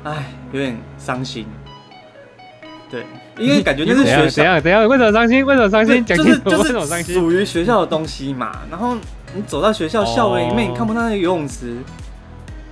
[0.03, 1.45] 哎，有点伤心。
[2.91, 3.05] 对，
[3.39, 4.87] 因为感觉就是学校，怎样怎样？
[4.87, 5.45] 为什么伤心？
[5.45, 6.03] 为什么伤心？
[6.05, 7.15] 讲就清楚，为是就是什么伤心？
[7.15, 8.59] 属于学校的东西嘛。
[8.69, 8.95] 然后
[9.33, 11.77] 你走到学校校园里面，哦你看不到那个游泳池，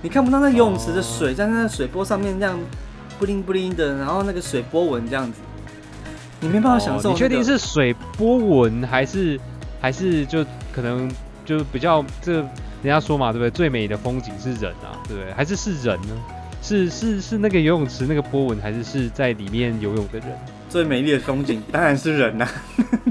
[0.02, 2.58] 你看不到那游泳池的水在那水波上面这样
[3.18, 5.40] 布灵布灵的，然后那个水波纹这样子，
[6.40, 7.42] 你没办法享受、哦你确定？
[7.42, 9.40] 是水波纹还是
[9.80, 11.10] 还是就可能
[11.44, 12.46] 就比较这人
[12.84, 13.50] 家说嘛，对不对？
[13.50, 15.32] 最美的风景是人啊，对不对？
[15.32, 16.08] 还是是人呢？
[16.60, 20.28] 是是是那个游泳池那个波纹，还是是在里面游泳的人？
[20.68, 22.46] 最美丽的风景当然是人呐、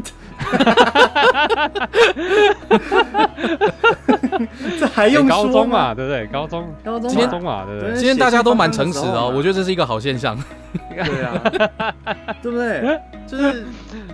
[4.80, 5.94] 这还用说中嘛，？
[5.96, 6.28] 对不对？
[6.28, 7.94] 高中高中今天高中嘛，对不对？
[7.96, 10.38] 今天大家都蛮诚实的我觉得这是一个好现象。
[10.74, 11.42] 对啊，
[12.42, 13.00] 对不对？
[13.28, 13.66] 就是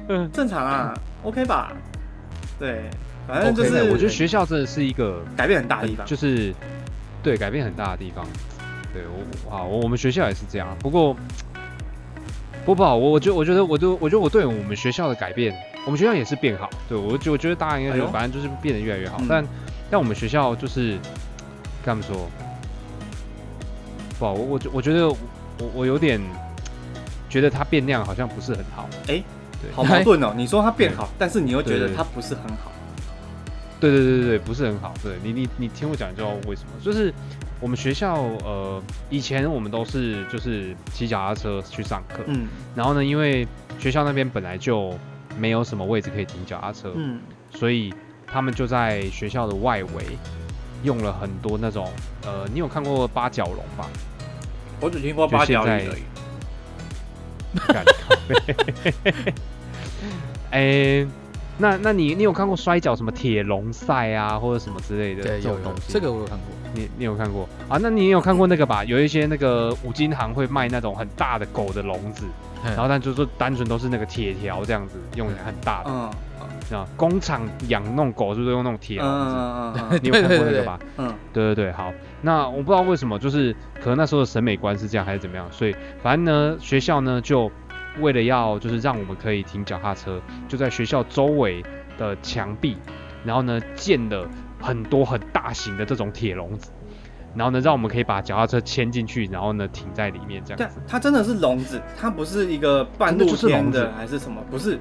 [0.07, 1.71] 嗯正常啊，OK 吧？
[2.59, 2.83] 对，
[3.27, 6.05] 反正就是我觉得学校真的是一个改变很大的地方。
[6.05, 6.53] 就是
[7.21, 8.25] 对改变很大的地方。
[8.93, 10.67] 对我好，我我们学校也是这样。
[10.79, 11.15] 不过
[12.65, 15.53] 不不好，我我觉得我觉得我就我觉得我对我们学校的改变，
[15.85, 16.69] 我们学校也是变好。
[16.87, 19.17] 对我觉我觉得大家应该就哎呦反正就是变得越来越好。
[19.19, 19.45] 嗯但
[19.91, 20.91] 但我们学校就是
[21.83, 22.29] 跟他们说，
[24.17, 25.17] 不好，我我觉我觉得我
[25.73, 26.19] 我有点
[27.29, 28.87] 觉得它变量好像不是很好。
[29.07, 29.21] 哎
[29.61, 30.33] 对好矛盾哦！
[30.35, 32.71] 你说它变好，但是你又觉得对它不是很好。
[33.79, 34.93] 对对对对对，不是很好。
[35.03, 36.69] 对你你你听我讲，知道为什么。
[36.81, 37.13] 就是
[37.63, 42.45] 我们学校呃，以前我们都是就是骑脚踏车去上课，嗯
[42.75, 43.47] 然后呢，因为
[43.79, 44.93] 学校那边本来就
[45.39, 47.21] 没有什么位置可以停脚踏车，嗯，
[47.51, 47.93] 所以
[48.27, 50.03] 他们就在学校的外围
[50.83, 51.89] 用了很多那种
[52.25, 53.87] 呃，你有看过八角笼吧？
[54.81, 55.95] 我只听过八角现在
[60.51, 61.07] 哎、
[61.57, 65.93] 那那你你有看过摔跤什么铁笼赛啊，或者什么之类的这种东西？
[65.93, 66.47] 这个我有看过。
[66.73, 67.77] 你你有看过啊？
[67.81, 68.83] 那你也有看过那个吧？
[68.85, 72.25] 有一些那个五金行会卖那种很大的狗的笼子，
[72.63, 75.89] 然然后但就是说单纯都是那个铁条这样子，用很大的。
[75.89, 79.35] 嗯，啊，工厂养那种狗是不是用那种铁笼子？
[79.35, 80.79] 嗯嗯 你有看过那个吧？
[80.97, 81.93] 嗯对对对，好。
[82.21, 87.51] 那我不知道为什么，就是可能那时候的审美观是这样，还是怎么样，所以反正呢，学校呢就
[87.99, 91.61] 为了要就是让我们可以停脚踏车，就在学校周围
[91.97, 92.77] 的墙壁，
[93.25, 94.27] 然后呢建了
[94.63, 96.71] 很多很大型的这种铁笼子，
[97.35, 100.79] 然后呢让我们可以把脚踏车牵进去，然后呢停在里面这样子。
[100.87, 104.41] 它真的是笼子，它不是一个半露天就是笼子的还是什么？
[104.49, 104.79] 不是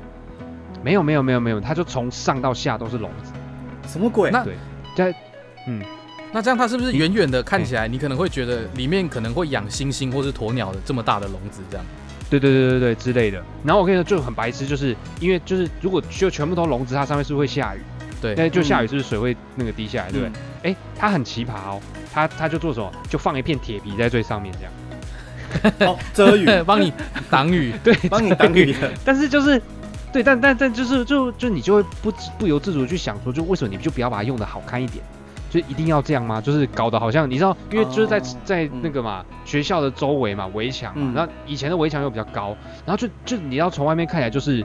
[0.85, 3.33] 没有没有没有没有，它就从上到下都是笼子，
[3.88, 4.31] 什么鬼？
[4.31, 4.57] 那对，
[4.97, 5.14] 在
[5.66, 5.83] 嗯。
[6.35, 11.85] 那这样它是不是远远的看起来，你可能会觉得里面可能会养猩猩或是鸵鸟的这么大的笼子这样？
[12.31, 13.45] 对对对对对之类的。
[13.62, 17.81] 然后我跟你说就很白痴，就是因为就是如果就全部都笼子，它上面是不是会下雨？
[18.23, 20.73] 对那就下雨是不是水会那个滴下来，对不对嗯？
[20.73, 21.81] 哎、它很奇葩哦，
[22.13, 22.91] 它它就做什么？
[23.11, 24.73] 就放一片铁皮在最上面这样。
[25.93, 26.93] 哦，遮雨， 帮你
[27.29, 27.75] 挡雨。
[27.85, 28.75] 对，帮你挡雨。
[29.05, 29.61] 但是就是。
[30.13, 35.03] 对，但但但就是就就你就会不不由自主地去想说，就为什么你就不要把它用的好看一点？
[35.49, 36.39] 就一定要这样吗？
[36.39, 42.55] 就是搞得好像你知道，因为就是在、哦在那个嘛、学校的周围嘛围墙嘛，嗯然后以前的围墙又比较高，
[42.85, 44.63] 然后就就你要从外面看起来就是，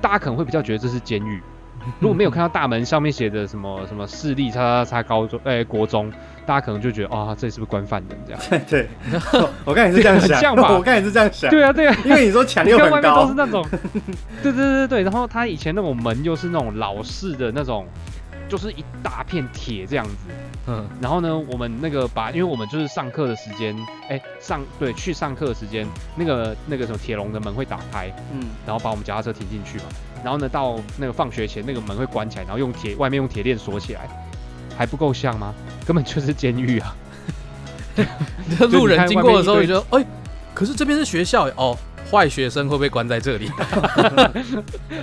[0.00, 1.40] 大家可能会比较觉得这是监狱。
[2.00, 6.10] 如果没有看到大门上面写的什么什么市立叉叉叉高中哎、国中，
[6.46, 8.40] 大家可能就觉得哦这里是不是官犯人这样？
[8.68, 8.88] 对，
[9.64, 11.50] 我刚才也是这样想，很像吧我刚才也是这样想。
[11.50, 13.66] 对啊对啊，因为你说墙你又很高看外面都是，那种，
[14.42, 17.86] 对对对对，然后他以前那种门又是那种老式的那种，
[18.48, 20.14] 就是一大片铁这样子。
[20.66, 23.76] 嗯，然后呢，我们那个把，因为我们就是上课的时间，
[24.08, 29.84] 哎，上对去上课的时间，那个那个什么铁笼的门会打开，嗯，然后把我们脚踏车停进去嘛。
[30.24, 34.08] 然后呢，到那个放学前，那个门会关起来，然后用铁外面用铁链锁起来，
[34.76, 35.54] 还不够像吗？
[35.86, 36.96] 根本就是监狱啊！
[38.72, 40.04] 路人经过的时候 就觉得，哎，
[40.54, 41.76] 可是这边是学校哦，
[42.10, 43.50] 坏学生会被关在这里？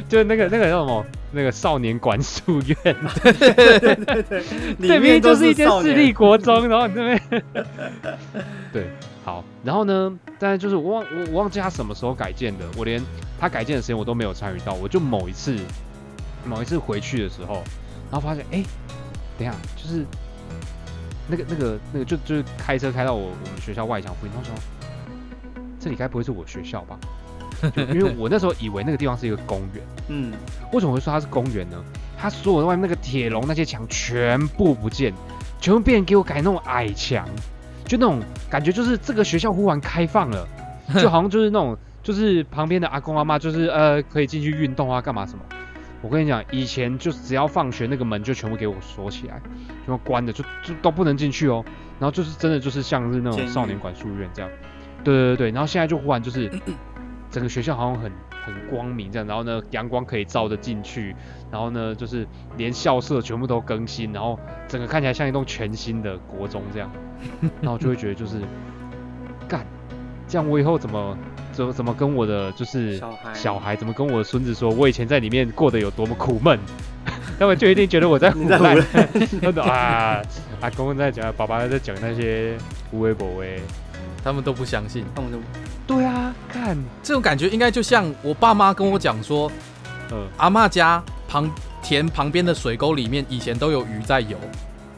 [0.10, 2.76] 就是那个那个叫什么，那个少年管束院，
[3.24, 4.44] 对对对对
[4.88, 7.44] 这边就是一间私立国中，然后你这边，
[8.74, 8.88] 对，
[9.24, 13.02] 好，然后呢，但是就是我忘我我忘记他什么时候改建的，我连
[13.40, 15.56] 他改建的时间我都没有参与到，我就某一次
[16.46, 17.64] 某一次回去的时候，
[18.10, 18.64] 然后发现，哎、
[19.38, 20.06] 等一下，就是
[21.28, 24.56] 那个那个那个就就是开车开到我我们学校外墙附近，然后说
[25.80, 26.98] 这里该不会是我学校吧？
[27.76, 29.84] 就因为我那时候以为那个地方是一个公园。
[30.10, 30.34] 嗯，
[30.74, 31.78] 为什么会说它是公园呢？
[32.18, 35.14] 它所有的外面那个铁笼那些墙全部不见，
[35.60, 37.28] 全部变成给我改那种矮墙，
[37.92, 40.48] 就那种感觉就是这个学校忽然开放了，
[40.96, 45.44] 就好像就是那种就是旁边的阿公阿妈就是呃可以进去运动啊干嘛什么。
[46.02, 49.42] 我跟你讲，以前就只要放学那个门就全部给我锁起来，
[49.86, 51.62] 全部关的，就就都不能进去哦。
[52.00, 54.50] 然后就是真的就是像是那种少年管束院这样，
[55.04, 55.52] 对对对对。
[55.52, 56.50] 然后现在就忽然就是
[57.30, 58.10] 整个学校好像很
[58.46, 61.16] 很光明这样，然后呢阳光可以照得进去，
[61.52, 62.28] 然后呢就是
[62.58, 66.92] 连校舍全部都更新，然后整个看起来像一栋全新的国中这样，
[67.62, 68.42] 然后我就会觉得就是
[69.48, 69.66] 干，
[70.28, 71.18] 这样我以后怎么
[71.52, 73.34] 怎么怎么跟我的就是小孩。
[73.34, 76.58] 小孩怎么跟我的孙子说我以前在里面过得有多么苦闷，
[77.38, 78.60] 他们就一定觉得我在 胡乱。
[78.60, 78.88] 乱，
[79.42, 80.22] 真的啊，
[80.62, 82.56] 阿公在讲，爸爸在讲那些
[82.92, 83.60] 无微不微。
[84.24, 85.06] 他们都不相信。
[85.16, 85.38] 他们就
[85.88, 89.52] 对啊，看，这种感觉应该就像我爸妈跟我讲说，
[90.12, 91.50] 嗯，阿妈家旁
[91.82, 94.38] 田旁边的水沟里面以前都有鱼在游，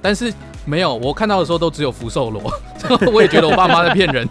[0.01, 0.33] 但是
[0.65, 2.51] 没有，我看到的时候都只有福寿螺，
[3.12, 4.27] 我也觉得我爸妈在骗人。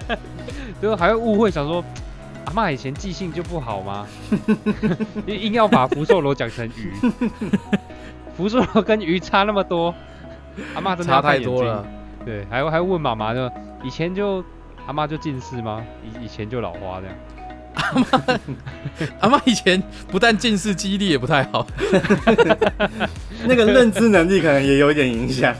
[0.82, 1.82] 就还会误会，想说
[2.44, 4.06] 阿妈以前记性就不好吗？
[5.26, 6.92] 硬硬要把福寿螺讲成鱼，
[8.36, 9.94] 福寿螺跟鱼差那么多，
[10.74, 11.82] 阿妈真的差太多了。。
[12.26, 13.48] 对，还还问妈妈呢
[13.82, 14.44] 以前就
[14.86, 15.82] 阿妈就近视吗？
[16.04, 17.16] 以以前就老花这样。
[17.76, 18.40] 阿妈
[19.20, 21.66] 阿妈以前不但近视，记忆力也不太好。
[23.46, 25.54] 那个认知能力可能也有一点影响，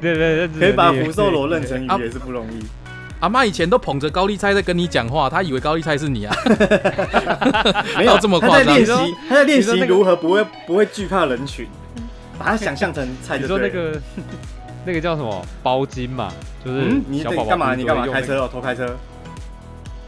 [0.00, 2.62] 对 对对，可以把福寿螺认成鱼啊也是不容易。
[3.20, 6.34] 阿妈以前都捧着高丽菜在跟你讲话，她以为高丽菜是你啊。
[7.96, 11.66] 没有到这么他夸张在练习他在练习如何不会不会惧怕人群，
[12.38, 13.72] 把它想象成菜你就对了。
[13.72, 14.00] 说那个
[14.84, 16.32] 那个叫什么包金嘛？
[16.64, 17.74] 就是小宝宝干嘛？
[17.74, 18.48] 你干嘛开车哦？
[18.50, 18.96] 偷开车？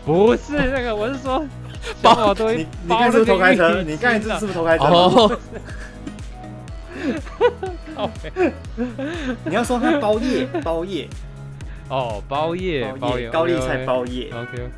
[0.05, 1.45] 不是那个，我是说
[2.03, 3.83] 小宝宝都会你你包刚才是偷开车？
[3.83, 4.85] 你刚才巾啊是不是偷开车？
[7.97, 8.11] 哦，
[9.45, 11.09] 你要说他包夜，包夜，
[11.89, 14.69] 哦，包夜包叶，高丽菜包夜，OK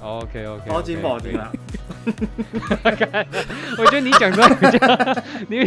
[0.00, 1.50] OK OK，包金不好听啊。
[3.76, 4.78] 我觉得你讲出来比较，
[5.48, 5.66] 你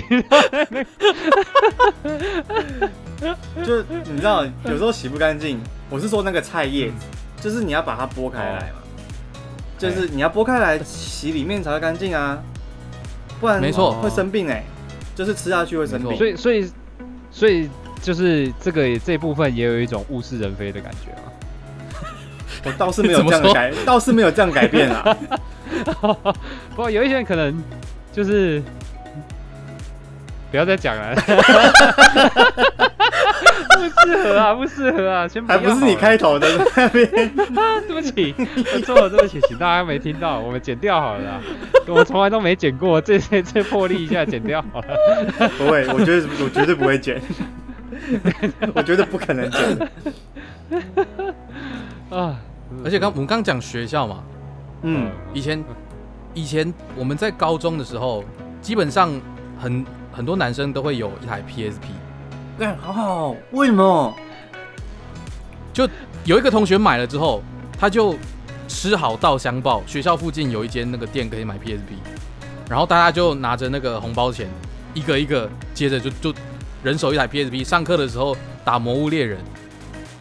[3.64, 5.60] 就你知道，有时候洗不干净。
[5.90, 7.06] 我是说那个菜叶子，
[7.42, 8.80] 就是你要把它剥开来嘛，
[9.78, 12.42] 就是你要剥开来洗里面才会干净啊。
[13.40, 14.64] 不然没错会生病哎、
[15.16, 16.16] 就是吃下去会生病。
[16.16, 16.72] 所以所以
[17.32, 17.70] 所以
[18.02, 21.31] 就是这个这部分也有一种物是人非的感觉嘛。
[22.64, 25.18] 我倒是没有 这样改，倒是没有这样改变啊。
[26.72, 27.64] 不过有一些人可能
[28.12, 28.62] 就是
[30.52, 31.16] 不要再讲了，
[33.72, 37.10] 不适合啊，不适合啊，先还不是你开头的那边，
[37.88, 38.36] 对不起，
[38.76, 41.40] 我错了，对不起，请大家没听到，我们剪掉好了啦。
[41.88, 45.50] 我从来都没剪过，这这这破例一下剪掉好了。
[45.58, 47.20] 不会，我觉得我绝对不会剪，
[48.76, 49.90] 我觉得不可能剪。
[52.10, 52.36] 啊，
[52.84, 54.24] 而且刚我们刚讲学校嘛，
[54.84, 55.64] 嗯，以前
[56.34, 58.24] 以前我们在高中的时候，
[58.62, 59.12] 基本上
[59.60, 61.80] 很很多男生都会有一台 PSP。
[62.58, 64.14] 干好好，为什么？
[65.74, 65.88] 就
[66.26, 67.42] 有一个同学买了之后，
[67.80, 68.16] 他就
[68.68, 71.96] 吃好到相报，学校附近有一间那个店可以买 PSP，
[72.70, 74.50] 然后大家就拿着那个红包钱，
[74.94, 76.34] 一个一个接着就就
[76.84, 79.40] 人手一台 PSP，上课的时候打魔物猎人，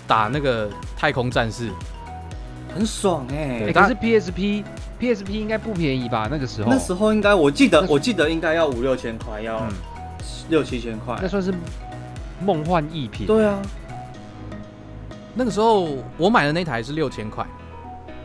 [0.06, 1.68] 打那个太空战士，
[2.74, 4.64] 很爽哎、可是 PSP
[5.00, 6.28] PSP 应该不便宜吧？
[6.30, 9.68] 那个时候，那时候应该，我记得我记得应该要五六千块，要嗯，
[10.48, 11.28] 六七千块那。
[11.28, 11.52] 算是
[12.44, 13.26] 梦幻一品。
[13.26, 13.59] 对啊，
[15.35, 17.46] 那个时候我买的那台是六千块，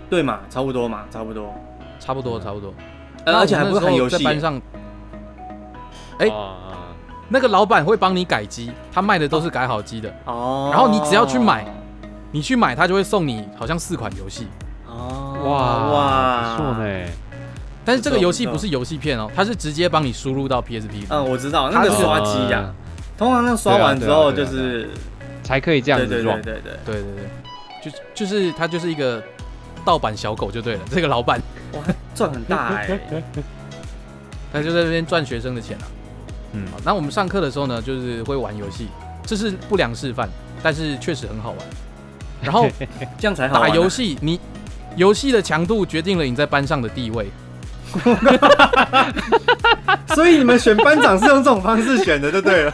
[0.09, 1.53] 对嘛，差不多嘛，差不多。
[1.97, 2.71] 差不多差不多，
[3.25, 4.61] 呃而且还不是很游戏，在班上，
[6.19, 6.57] 哎啊
[7.29, 10.69] 那个老板会帮你改机，他卖的都是改好机的，哦。
[10.71, 11.65] 然后你只要去买
[12.35, 14.45] 你去买他就会送你好像四款游戏。
[14.85, 17.05] 哦，哇哇，不错呢。
[17.85, 21.05] 但是这个游戏不是游戏片哦，它是直接帮你输入到 PSP。
[21.07, 22.73] 嗯，我知道那个刷机呀，
[23.17, 24.89] 通常那刷完之后就是，
[25.43, 26.55] 才可以这样对对子撞对。
[26.55, 27.13] 对对，对对
[27.83, 29.23] 对，就就是它就是一个
[29.85, 30.81] 盗版小狗就对了。
[30.91, 31.79] 这个老板哇，
[32.13, 32.99] 赚很大哎。
[34.51, 35.87] 他就在这边赚学生的钱啊。
[36.51, 38.89] 嗯，那我们上课的时候呢，就是会玩游戏，
[39.25, 40.27] 这是不良示范，
[40.61, 41.59] 但是确实很好玩。
[42.45, 42.69] 然后
[43.17, 44.39] 这样才好啊打游，戏，你
[44.95, 47.27] 游戏的强度决定了你在班上的地位。
[50.13, 52.73] 所以你们选班长是用这种方式选的，就对了。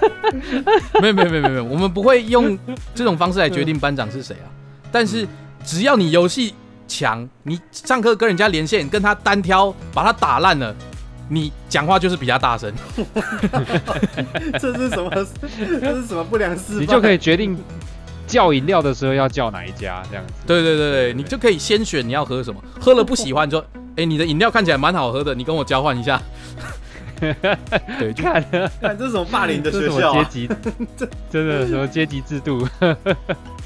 [1.02, 2.58] 没有没有没有没有，我们不会用
[2.96, 4.48] 这种方式来决定班长是谁啊。
[4.92, 5.28] 但是
[5.64, 6.56] 只要你游戏
[6.88, 10.76] 强，你上课跟人家连线，跟他单挑，把他打烂了，
[11.30, 12.74] 你讲话就是比较大声。
[14.60, 15.12] 这是什么？
[15.80, 16.82] 这是什么不良示范？
[16.82, 17.58] 你就可以决定
[18.32, 20.34] 叫饮料的时候要叫哪一家这样子。
[20.48, 23.60] 对对对对，你就可以先选你要喝什么，喝了不喜欢就，
[23.98, 26.20] 哎、你的饮料看起来蛮好喝的，你跟我交换一下。
[28.00, 28.42] 对，就看
[28.82, 30.24] 看这是什么霸凌的这是什么学校啊？
[30.24, 30.50] 阶级？
[31.30, 32.66] 真的什么阶级制度？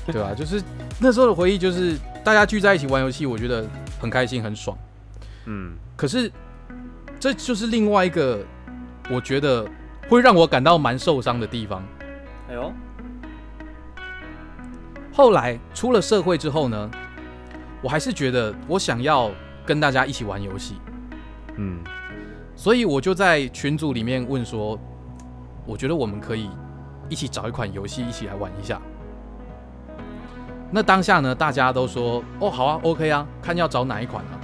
[0.07, 0.61] 对吧、就是
[0.99, 3.65] 那时候的回忆，就是大家聚在一起玩游戏，我觉得
[3.99, 4.77] 很开心很爽。
[5.45, 6.29] 嗯，可是
[7.19, 8.43] 这就是另外一个
[9.09, 9.65] 我觉得
[10.09, 11.81] 会让我感到蛮受伤的地方。
[12.49, 12.73] 哎呦，
[15.15, 16.91] 后来出了社会之后呢，
[17.81, 19.31] 我还是觉得我想要
[19.65, 20.75] 跟大家一起玩游戏，
[21.55, 21.79] 嗯，
[22.53, 24.77] 所以我就在群组里面问说，
[25.65, 26.49] 我觉得我们可以
[27.07, 28.81] 一起找一款游戏一起来玩一下。
[30.69, 34.35] 那当下呢，大家都说哦好啊，OK 啊，看要找哪一款啊。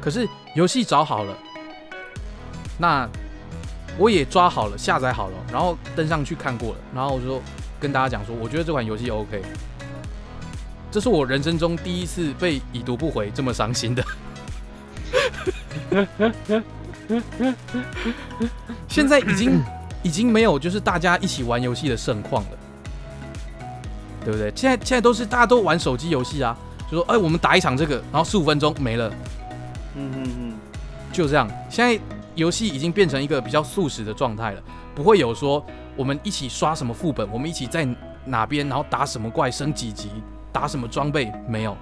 [0.00, 1.36] 可是游戏找好了，
[2.78, 3.06] 那
[3.98, 7.42] 我也抓好了，下载好了，然后登上去看过了，然后我就
[7.84, 9.42] 跟大家讲说，我觉得这款游戏 OK。
[10.90, 14.02] 这是我人生中第一次被已读不回这么伤心的。
[18.88, 19.62] 现在已经
[20.02, 22.50] 已经没有就是大家一起玩游戏的盛况了，
[24.24, 24.50] 对不对？
[24.56, 26.56] 现在现在都是大家都玩手机游戏啊，
[26.90, 29.12] 就说哎、我们打一场这个，然后十五分钟没了，
[29.94, 30.54] 嗯嗯嗯，
[31.12, 31.46] 就这样。
[31.68, 32.00] 现在
[32.34, 34.62] 游戏已经变成一个比较速食的状态了，
[34.94, 35.62] 不会有说
[35.96, 37.86] 我们一起刷什么副本，我们一起在
[38.24, 40.10] 哪边，然后打什么怪升几级，
[40.52, 41.72] 打什么装备，没有。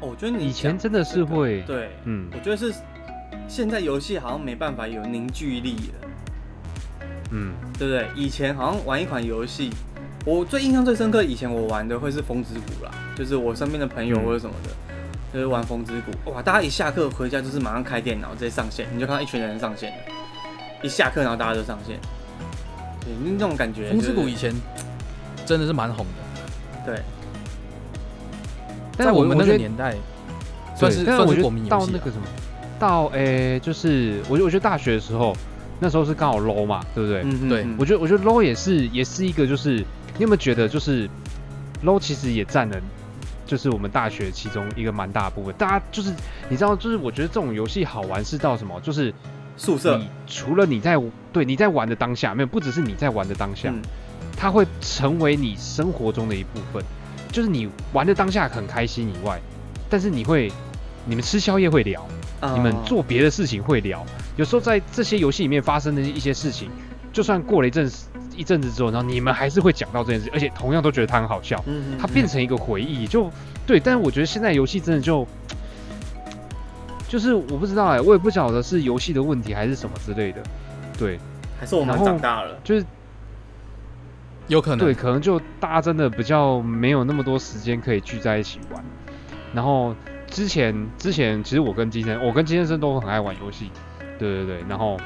[0.00, 2.28] 哦我觉得你以前真的是会，对，嗯。
[2.32, 2.72] 我觉得是
[3.48, 6.08] 现在游戏好像没办法有凝聚力了，
[7.30, 8.06] 嗯，对不对？
[8.14, 9.70] 以前好像玩一款游戏，
[10.24, 14.70] 我最印象最深刻，以前我玩的会是风之谷啦，就是我身边的朋友嗯或者什么的，
[15.32, 19.96] 就是玩风之谷，哇，大家一下课回家就是马上开电脑直接上线，你就看到一群人上线了，
[20.82, 21.98] 一下课然后大家就上线，
[23.00, 24.12] 对，那种感觉、风就是。
[24.12, 24.54] 之谷以前
[25.44, 27.02] 真的是蛮红的，对，
[28.92, 29.94] 在我们那个年代
[30.74, 31.78] 算是对但我觉得算是国民游戏啊。
[31.78, 32.26] 到那个什么，
[32.78, 35.34] 到诶、就是我觉得我觉得大学的时候，
[35.80, 37.22] 那时候是刚好 low 嘛，对不对？
[37.24, 39.76] 嗯对我觉得我觉得 low 也是也是一个，就是
[40.16, 41.08] 你有没有觉得就是
[41.84, 42.76] low 其实也占了
[43.46, 45.54] 就是我们大学其中一个蛮大部分。
[45.56, 46.12] 大家就是
[46.48, 49.14] 你知道，就是我觉得这种游戏好玩是到什么，就是
[49.56, 50.96] 宿舍你除了你在
[51.32, 53.80] 对你在玩的当下，没有不只是你在玩的当下，嗯
[54.36, 56.84] 它会成为你生活中的一部分。
[57.32, 59.40] 就是你玩的当下很开心以外，
[59.88, 60.52] 但是你会
[61.06, 62.06] 你们吃宵夜会聊，
[62.54, 64.04] 你们哦做别的事情会聊。
[64.36, 66.68] 有时候在这些游戏里面发生的一些事情，
[67.12, 73.30] 就算过了一阵子一阵子之后，然后你们还是会讲到这件事，而且同样都觉得它很好笑，嗯它变成一个回忆，就
[73.66, 73.80] 对。
[73.80, 75.26] 但是我觉得现在游戏真的就。
[77.08, 80.42] 就是我不知道哎、我也不晓得是游戏的问题还是什么之类的，
[80.98, 81.18] 对，
[81.58, 82.84] 还是我们长大了，就是
[84.48, 88.84] 有可能对，可能就大家真的比较没有那么多时间可以聚在一起玩。
[89.54, 89.94] 然后
[90.26, 93.70] 之前之前其实我跟金先我跟金先生都很爱玩游戏，
[94.18, 94.98] 对对对，然后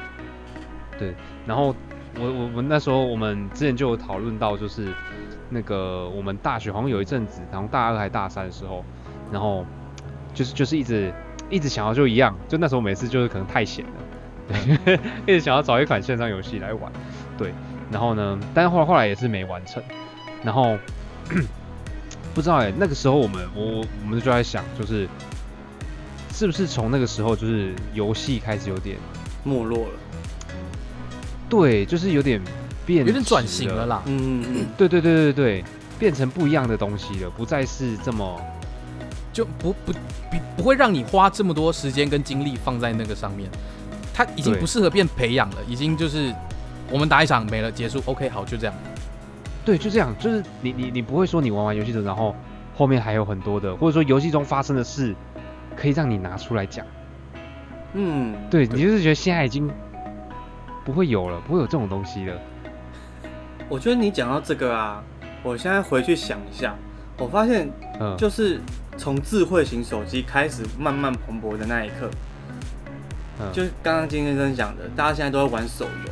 [0.97, 1.75] 对，然后
[2.19, 4.87] 我我我那时候我们之前就有讨论到，就是
[5.49, 8.83] 那个我们大学好像有一阵子，然后大二还大三的时候，
[9.31, 9.65] 然后
[10.33, 11.13] 就是就是一直
[11.51, 13.91] 一直想要就一样，就那时候每次就是可能太闲了，
[14.47, 16.91] 对， 一直想要找一款线上游戏来玩，
[17.37, 17.53] 对。
[17.91, 19.83] 然后呢，但是后来后来也是没完成，
[20.43, 20.77] 然后
[22.33, 25.05] 不知道哎、那个时候我们我我们就在想，就是
[26.31, 28.95] 是不是从那个时候就是游戏开始有点
[29.43, 29.93] 没落了。
[31.49, 32.41] 对，就是有点
[32.85, 33.85] 变，有点转型了。
[33.85, 34.01] 啦。
[34.05, 35.63] 嗯嗯对对对对对，
[35.99, 38.41] 变成不一样的东西了，不再是这么
[39.31, 43.49] 就不不不不会让你花这么多时间跟精力放在那个上面，
[44.13, 46.33] 它已经不适合变培养了，已经就是
[46.89, 48.75] 我们打一场没了结束，OK 好就这样。
[49.63, 52.35] 对，就这样，就是你你你不会说你玩完游戏的，然后
[52.75, 55.15] 后面还有很多的，或者说游戏中发生的事
[55.75, 56.85] 可以让你拿出来讲。
[57.93, 59.69] 嗯，对你就是觉得现在已经
[60.83, 62.35] 不会有了，不会有这种东西了。
[63.69, 65.03] 我觉得你讲到这个啊，
[65.43, 66.75] 我现在回去想一下，
[67.21, 67.69] 我发现
[67.99, 68.59] 嗯，就是
[68.97, 72.09] 从智慧型手机开始慢慢蓬勃的那一刻，
[73.39, 73.45] 嗯。
[73.53, 76.11] 就是刚刚金先生讲的，大家现在都在玩手游，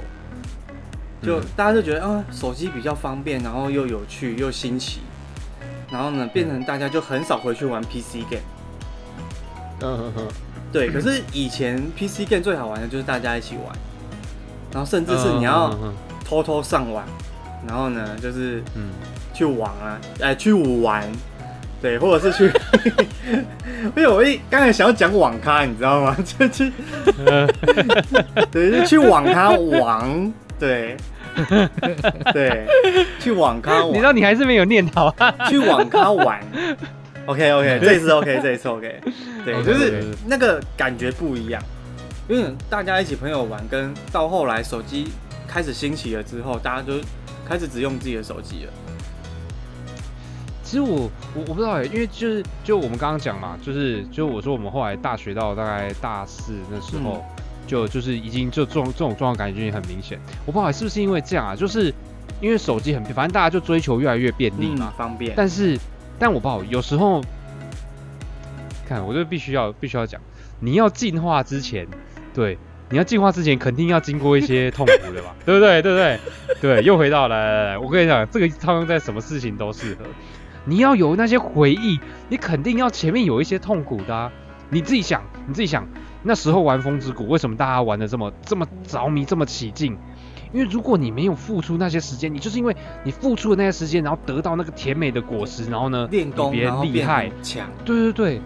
[1.25, 4.99] 就嗯大家就觉得啊，手机比较方便，然后又有趣又新奇，
[5.91, 8.43] 然后呢，变成大家就很少回去玩 PC game。
[9.81, 10.27] 嗯嗯嗯，
[10.71, 13.75] 对，可是以前 PC game 最好玩的就是大家一起玩，
[14.71, 15.93] 然后甚至是你要嗯嗯。
[16.25, 17.03] 偷偷上网，
[17.67, 18.91] 然后呢，就是嗯
[19.39, 21.01] 去玩啊，哎、去玩，
[21.81, 22.59] 对，或者是去，
[23.95, 26.13] 因为我一刚才想要讲网咖，你知道吗？
[26.37, 26.69] 就去，
[27.25, 27.47] 嗯
[28.51, 30.97] 对，就去网咖玩，对，
[32.33, 32.67] 对，
[33.21, 35.33] 去网咖玩 你知，道你还是没有念头啊？
[35.47, 36.41] 去网咖玩。
[37.25, 38.99] OK OK，这一次 OK，这一次 OK，
[39.45, 41.63] 对就是那个感觉不一样，
[42.27, 45.07] 因为大家一起朋友玩，跟到后来手机
[45.47, 46.95] 开始兴起了之后，大家就
[47.47, 48.73] 开始只用自己的手机了。
[50.69, 57.25] 其实我我我不知道哎，因为就是就我们刚刚讲嘛，就是就我说我们后来大学到大概大四那时候，
[57.65, 60.19] 就就是已经就这种这种状况感觉已经很明显。
[60.45, 61.91] 我不知道是不是因为这样啊，就是
[62.39, 64.95] 因为手机很反正大家就追求越来越便利嘛嗯，。
[64.95, 65.33] 方便。
[65.35, 65.75] 但是
[66.19, 67.19] 但我不好，有时候
[68.87, 70.21] 看我就必须要必须要讲，
[70.59, 71.87] 你要进化之前，
[72.31, 72.59] 对。
[72.91, 75.79] 你要进化之前，肯定要经过一些痛苦的吧， 对不对？
[75.79, 76.19] 对不对？
[76.59, 80.05] 对，又回到来来来，我跟你讲，这个套用在什么事情都适合。
[80.69, 81.99] 你要有那些回忆，
[82.29, 84.31] 你肯定要前面有一些痛苦的、啊。
[84.69, 85.83] 你自己想，你自己想，
[86.21, 89.97] 那时候玩风之谷，为什么大家玩的这么这么着迷，这么起劲？
[90.53, 97.67] 因为如果你没有付出那些时间，你就是因为你付出的那些时间，然后得到那个甜美的果实，然后呢，练功，比别人厉害，很强。
[97.83, 98.41] 对对对，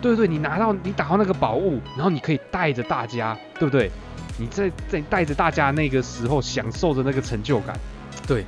[0.00, 3.88] 对对，你拿到你打到那个宝物，然后你可以带着大家，对不对？
[4.36, 7.78] 你在在带着大家那个时候享受着那个成就感。
[8.26, 8.44] 对，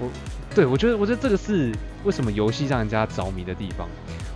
[0.00, 0.08] 我
[0.54, 1.72] 对我觉得我觉得这个是
[2.04, 3.88] 为什么游戏让人家着迷的地方。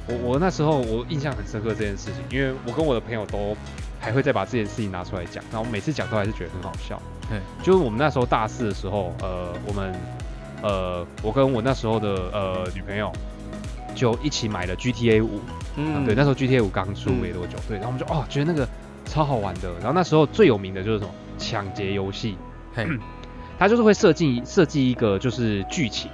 [0.09, 3.57] 我我那时候我印象很深刻这件事情，因为我跟我的朋友都
[4.01, 7.01] 还会再把这件事情拿出来讲，然后每次讲都还是觉得很好笑。
[7.29, 9.93] 对，就是我们那时候大四的时候，呃，我们
[10.63, 13.13] 呃，我跟我那时候的呃女朋友
[13.97, 15.41] 就一起买了 GTA 五、
[15.77, 18.69] 嗯，对，那时候 GTA 五刚出没多久，对，然后我们就哦觉得那个
[19.07, 22.39] 超好玩的，然后那时候最有名的就是什么抢劫游戏，
[22.77, 22.87] 嘿，
[23.59, 26.11] 它就是会设计设计一个就是剧情。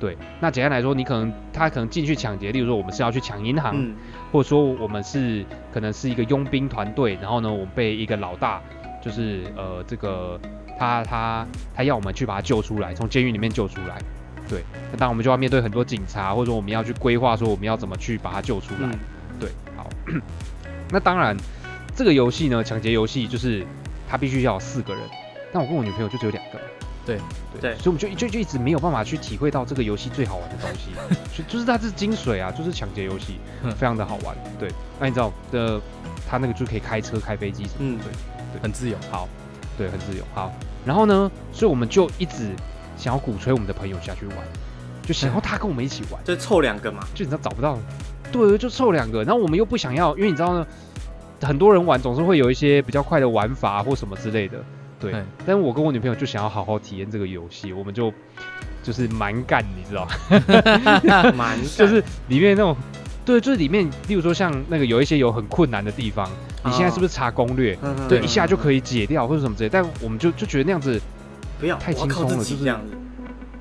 [0.00, 3.94] 对，那简单来说，你可能他可能进去抢劫，例如说我们是要去抢银行，嗯，
[4.32, 8.60] 或者说我们是可能是一个佣兵团队，然后呢，我们被一个老大，
[9.00, 10.40] 就是呃这个
[10.76, 13.96] 他他他要我们去把他救出来，从监狱里面救出来。
[14.48, 18.88] 对，那当然我们就要面对很多警察，或者说我们要去规划说我们要怎么去把他救出来。
[18.90, 18.98] 嗯
[19.38, 19.88] 对，好。
[20.90, 21.36] 那当然，
[21.94, 23.64] 这个游戏呢，抢劫游戏就是
[24.08, 25.02] 它必须要有四个人，
[25.52, 26.58] 但我跟我女朋友就只有两个。
[27.04, 27.18] 对
[27.60, 30.90] 对所以我们就就就一直没有办法去体会到这个游戏最好玩的东西，
[31.36, 34.36] 就就是它是精髓啊，就是抢劫游戏嗯，非常的好玩。
[34.56, 35.80] 对，那你知道的，
[36.30, 38.04] 它那个就可以开车、开飞机什么嗯的，
[38.52, 38.96] 对，很自由。
[39.10, 39.28] 好，
[39.76, 40.22] 对，很自由。
[40.32, 40.52] 好，
[40.86, 42.52] 然后呢，所以我们就一直
[42.96, 44.36] 想要鼓吹我们的朋友下去玩，
[45.02, 47.76] 就想要他跟我们一起玩，就凑两个嘛，就你知道找不到，
[48.30, 50.64] 对，就凑两个，然后我们又不想要，因为你知道呢，
[51.40, 54.62] 很多人玩总是会有一些比较快的玩法或什么之类的，
[55.02, 55.26] 对嗯。
[55.46, 58.12] 但是我跟我女朋友就想要好好体验这个游戏，我们就
[58.82, 60.06] 就是蛮干，你知道，
[61.32, 62.76] 蛮 就是里面那种。
[63.24, 66.28] 对，就是里面，例如说像那个有一些有很困难的地方，
[66.64, 71.00] 你现在是不是查攻略，嗯对，一下就，可以解掉或者什么之类，但我们就就觉得那样子
[71.60, 72.96] 不要太轻松了就是己这样子，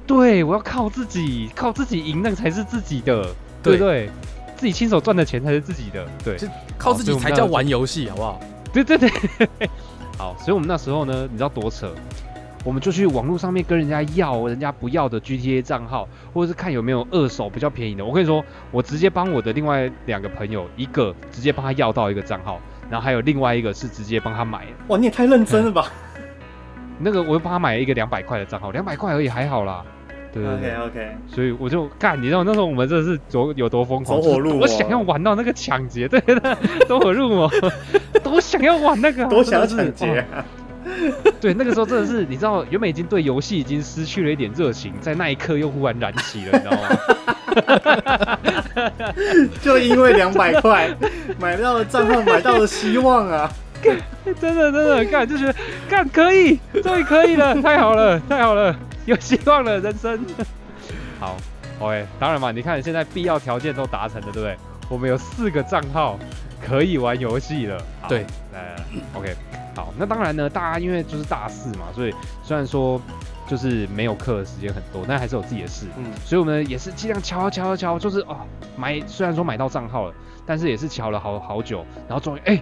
[0.08, 3.22] 对，我要靠自己，靠自己赢，那个才是自己的，
[3.62, 4.10] 对对不对？
[4.58, 6.48] 自己亲手赚的钱才是自己的，对，就
[6.80, 8.42] 靠自己才叫玩游戏，好不好？
[8.74, 9.12] 对对对。
[10.22, 11.92] 好，所以我们那时候呢，你知道多扯？
[12.64, 18.06] 我们就去网络上面跟人家要人家不要的 GTA 账号，或者是看有没有二手比较便宜的。
[18.06, 24.68] 我跟你说，我直接帮我的另外两个朋友，一个直接帮他要到一个账号，然后还有另外一个是直接帮他买。
[24.90, 25.92] 哇，你也太认真了吧
[27.00, 29.84] 那个我又帮他买了一个两百块的账号，两百块而已，还好啦。
[30.34, 30.76] 对对对。
[30.76, 36.22] ？OK OK，所以我就干，你知道那时候我们真的是多有多疯狂，走火入魔我想要玩到那个抢劫， 对
[36.88, 37.52] 走火入魔，
[38.24, 40.24] 多想要玩那个啊，多想要抢劫！
[41.40, 48.40] 对，那个时候真的是，你知道，原本已经对游戏已经失去了一点热情，在那一刻又忽然燃起了，你知道吗？
[49.62, 50.90] 就因为两百块
[51.40, 53.52] 买到了账号，买到了希望啊！
[54.40, 55.56] 真的真的干就觉得
[55.90, 58.76] 干可以，终于可以了，太好了， 太好了，
[59.06, 60.24] 有希望了，人生。
[61.20, 61.38] 好
[61.80, 64.58] ，OK，当然嘛，你看现在必要条件都达成了，对不对？
[64.90, 66.20] 我们有四个账号
[66.66, 67.82] 可以玩游戏了。
[68.08, 69.36] 对，来来来，OK，
[69.76, 72.14] 好，那当然呢，大家因为就是大四嘛，所以
[72.44, 73.02] 虽然说
[73.48, 75.86] 就是没有课的时间很多，但还是有自己的事。
[75.98, 78.38] 嗯，所以我们也是尽量敲敲敲，就是哦
[78.76, 80.14] 买，虽然说买到账号了，
[80.46, 82.62] 但是也是敲了好好久，然后终于哎、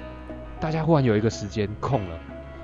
[0.59, 2.19] 大家忽然有一个时间空了，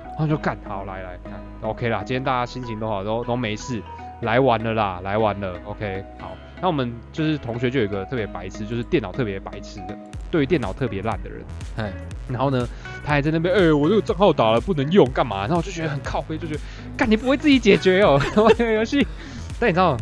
[0.08, 1.32] 然后就干好来来看
[1.62, 3.82] OK 啦，今天大家心情都好，都都没事，
[4.20, 5.54] 来玩了啦，来玩了。
[5.64, 9.96] OK 好，那我们就是同学就有一个特别白痴，就是电脑特别白痴的，
[10.30, 11.42] 对于电脑特别烂的人，
[11.76, 11.92] 哎，
[12.28, 12.68] 然后呢，
[13.04, 15.40] 他还在那边，哎、我这个账号打了不能用，干嘛？
[15.40, 16.60] 然后我就觉得很靠背，就觉得，
[16.96, 19.06] 干你不会自己解决哦， 玩个游戏。
[19.58, 19.96] 但你知道，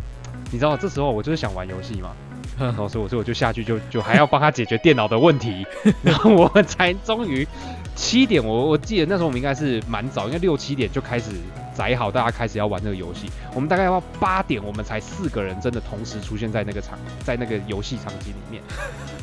[0.51, 2.11] 你知道这时候我就是想玩游戏嘛，
[2.59, 5.65] 然后所以我所以我就下去就就还要帮他解决电脑的问题，
[6.03, 7.47] 然后我们才终于
[7.95, 11.31] 七点，我我记得那时候我们应该是蛮早，应该六七点就开始
[11.75, 13.31] 载好，大家开始要玩这个游戏。
[13.55, 18.63] 我们大概要八点，我们才四个人真的同时出现在那个场，在那个游戏场景里面，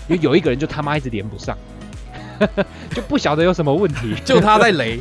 [0.07, 1.57] 因为有一个人就他妈一直连不上。
[2.95, 4.99] 就不晓得有什么问题，就他在雷，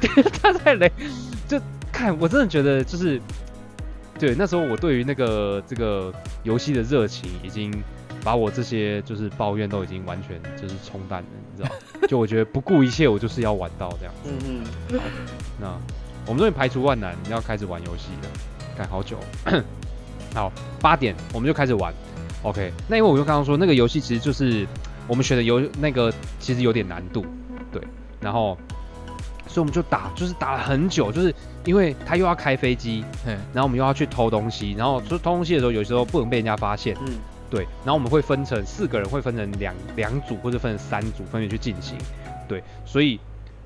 [0.40, 0.90] 他在雷，
[1.46, 1.60] 就
[1.92, 3.20] 看我真的觉得就是，
[4.18, 6.10] 对那时候我对于那个这个
[6.44, 7.70] 游戏的热情，已经
[8.28, 12.06] 把我这些就是抱怨都已经完全就是冲淡了，你知道？
[12.06, 14.30] 就我觉得不顾一切，我就是要玩到这样子。
[14.30, 15.00] 嗯嗯，
[15.58, 15.74] 那
[16.26, 18.28] 我们终于排除万难，要开始玩游戏了，
[18.76, 19.16] 干好久。
[20.34, 21.90] 好，八点我们就开始玩。
[22.42, 24.66] OK，那因为我就刚刚说那个游戏其实就是
[25.06, 27.24] 我们选的游那个其实有点难度，
[27.72, 27.82] 对，
[28.20, 28.58] 然后
[29.46, 37.14] 所以我们就打，就是打了很久，就是因为他又要开飞机，嘿然后我们又要去偷东西，然后就偷东西的时候有时候不能被人家发现，嗯，
[37.50, 41.96] 对，然后我们会分成四个人会分成两两组或者分成三组分别去进行，
[42.46, 43.18] 对，所以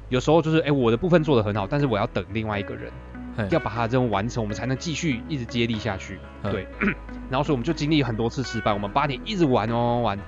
[0.09, 2.93] 有时候就是哎、我的部分做得很好，但是我要等另外一个人
[3.37, 6.67] 嘿要把他的任务完成，我们才能继续一直接力下去，嗯对，
[7.31, 10.19] 然后所以我们就经历很多次失败，我们八点一直玩玩玩玩。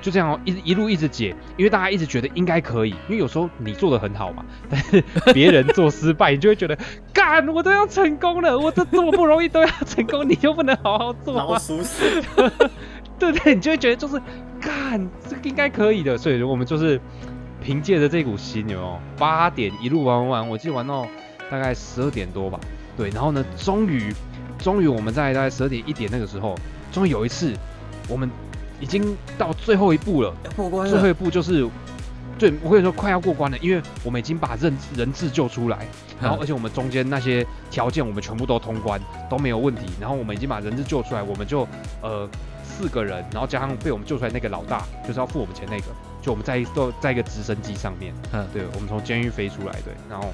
[0.00, 5.00] 就这样哦，一一路一直解，因为大家一直觉得应该可以，因为有时候你做的很好嘛，但是
[5.32, 6.76] 别人做失败，你就会觉得，
[7.12, 11.56] 干，我都要成功了，我这这么不容易都要成功，你就不能好好做吗？
[13.26, 14.20] 老鼠死，对 对，你就会觉得就是，
[14.60, 17.00] 干，这个应该可以的，所以我们就是
[17.62, 18.98] 凭借着这股心，有没有？
[19.16, 21.06] 八点一路玩玩玩，我记得玩到
[21.50, 22.58] 大概十二点多吧，
[22.96, 24.12] 对，然后呢，终于，
[24.58, 26.54] 终于我们在大概十二点一点那个时候，
[26.90, 27.52] 终于有一次，
[28.08, 28.30] 我们
[28.80, 31.68] 已经到最后一步了，要过关最后，一步就是。
[32.38, 35.86] 对，我跟你说快要过关了，因为我们已经把人人质救出来，
[36.20, 39.00] 然后而且我们中间那些条件我们全部都通关，
[39.30, 39.82] 都没有问题。
[40.00, 41.68] 然后我们已经把人质救出来，我们就
[42.00, 42.28] 呃
[42.82, 45.84] 四个人，然后加上被我们救出来那个老大，就是要付我们钱那个，
[46.20, 50.32] 就我们在一都在一个直升机上面，嗯对，我们从监狱飞出来，对，然后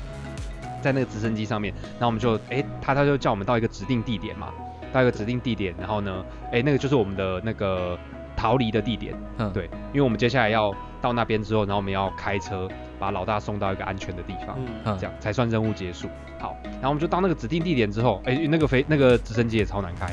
[0.81, 4.49] 在那个直升机上面，然后我们就哎他他就叫我们到一个指定地点嘛，
[4.93, 7.99] 到一个指定地点，然后呢，哎那个就是我们的那个
[8.35, 9.15] 逃离的地点。
[9.37, 12.67] 嗯，对，因为我们接下来要到那边之后，然后我们要开车
[12.99, 14.57] 把老大送到一个安全的地方。
[14.59, 16.09] 嗯，嗯这样才算任务结束。
[16.41, 20.07] 好，然后我们就到那个指定地点之后，哎、那个飞那个直升机也超难开，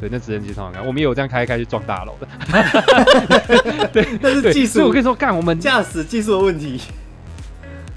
[0.00, 2.26] 对，那直升机超难开，我们也有这样开一开去撞大楼的。
[3.92, 6.80] 对那是，技术所以我跟你说，干我们，驾驶技术的问题。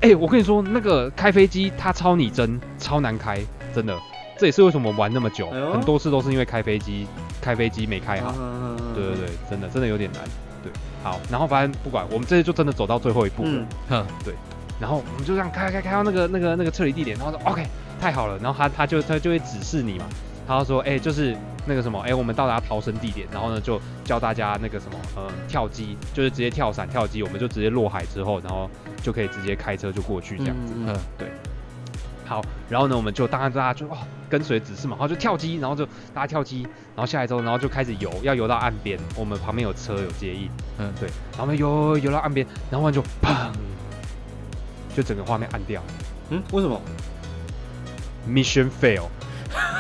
[0.01, 3.39] 哎、我跟你说，那个开飞机它超拟真，超难开，
[3.73, 3.97] 真的。
[4.37, 7.07] 这也是为什么我们玩那么久，哎很多次都是因为开飞机，
[7.39, 8.35] 开飞机没开好。
[8.37, 10.21] 嗯对对对，真的真的有点难。
[10.61, 13.51] 对，好，然后反正不管，我们这次就真的走到最后一步了。
[13.91, 14.33] 嗯，对，
[14.81, 17.65] 然后我们就这样开开开到那个那个那个撤离地点，然后说 OK
[18.01, 20.05] 太好了，然后他他就他就会指示你嘛，
[20.45, 28.69] 他就说哎、就是那个什么哎、我们到达逃生地点，然后呢就教大家那个什么呃跳机，就是直接跳伞跳机，我们就直接落海之后，然后
[29.01, 30.73] 就可以直接开车就过去这样子。
[30.75, 30.87] 嗯
[31.19, 31.27] 嗯
[32.25, 33.97] 好，然后呢我们就当然大家就哦
[34.29, 36.63] 跟随指示嘛，然后就跳机，然后就大家跳机，
[36.95, 40.49] 然后下来之后，然后就开始游，要游到岸边，我们旁边有车有接应，
[40.79, 43.51] 嗯对，然后我们游游到岸边，然后就砰，
[44.95, 45.81] 就整个画面暗掉。
[46.29, 46.81] 嗯，为什么
[48.27, 49.03] ？Mission fail。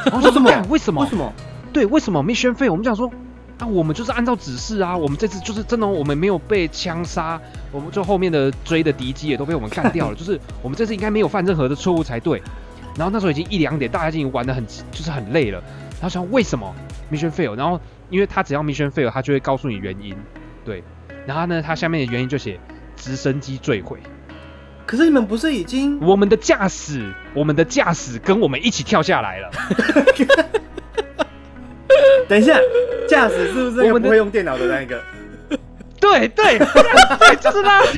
[0.05, 1.01] 然 后就说为什么为什么？
[1.03, 1.33] 为什么？
[1.73, 2.69] 对，为什么 Mission fail？
[2.69, 3.11] 我们讲说
[3.57, 12.41] 啊，我们就是按照指示啊，我们这次就是真的哦，我们没有被枪杀，我们就后面的追的敌机也都被我们干掉了， 就是我们这次应该没有犯任何的错误才对。
[12.95, 15.59] 然后那时候已经一两点，大家已经玩的很就是很累了，
[15.93, 16.73] 然后想为什么
[17.11, 17.55] Mission fail？
[17.55, 17.79] 然后
[18.11, 20.15] 因为他只要 Mission fail，他就会告诉你原因，
[20.63, 20.83] 对。
[21.25, 22.59] 然后呢，他下面的原因就写
[22.95, 23.97] 直升机坠毁。
[24.85, 29.49] 可是你们不是已经我们的驾驶，我们的驾驶跟我们一起跳下来了。
[32.27, 32.59] 等一下，
[33.07, 35.01] 驾驶是不是那个我们不会用电脑的那一个？
[35.99, 37.81] 对对对，就是他。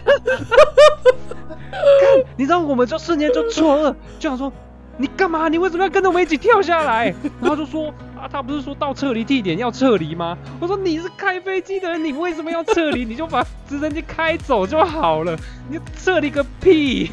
[1.76, 4.52] 看，你知道，我们就瞬间就错愕，就想说，
[4.98, 5.50] 你干嘛？
[5.50, 7.14] 你为什么要跟着我们一起跳下来？
[7.42, 7.88] 然后就说
[8.18, 10.38] 啊，他不是说到撤离地点要撤离吗？
[10.60, 13.04] 我说你是开飞机的人，你为什么要撤离？
[13.04, 15.36] 你就把直升机开走就好了，
[15.70, 17.12] 你撤离个屁！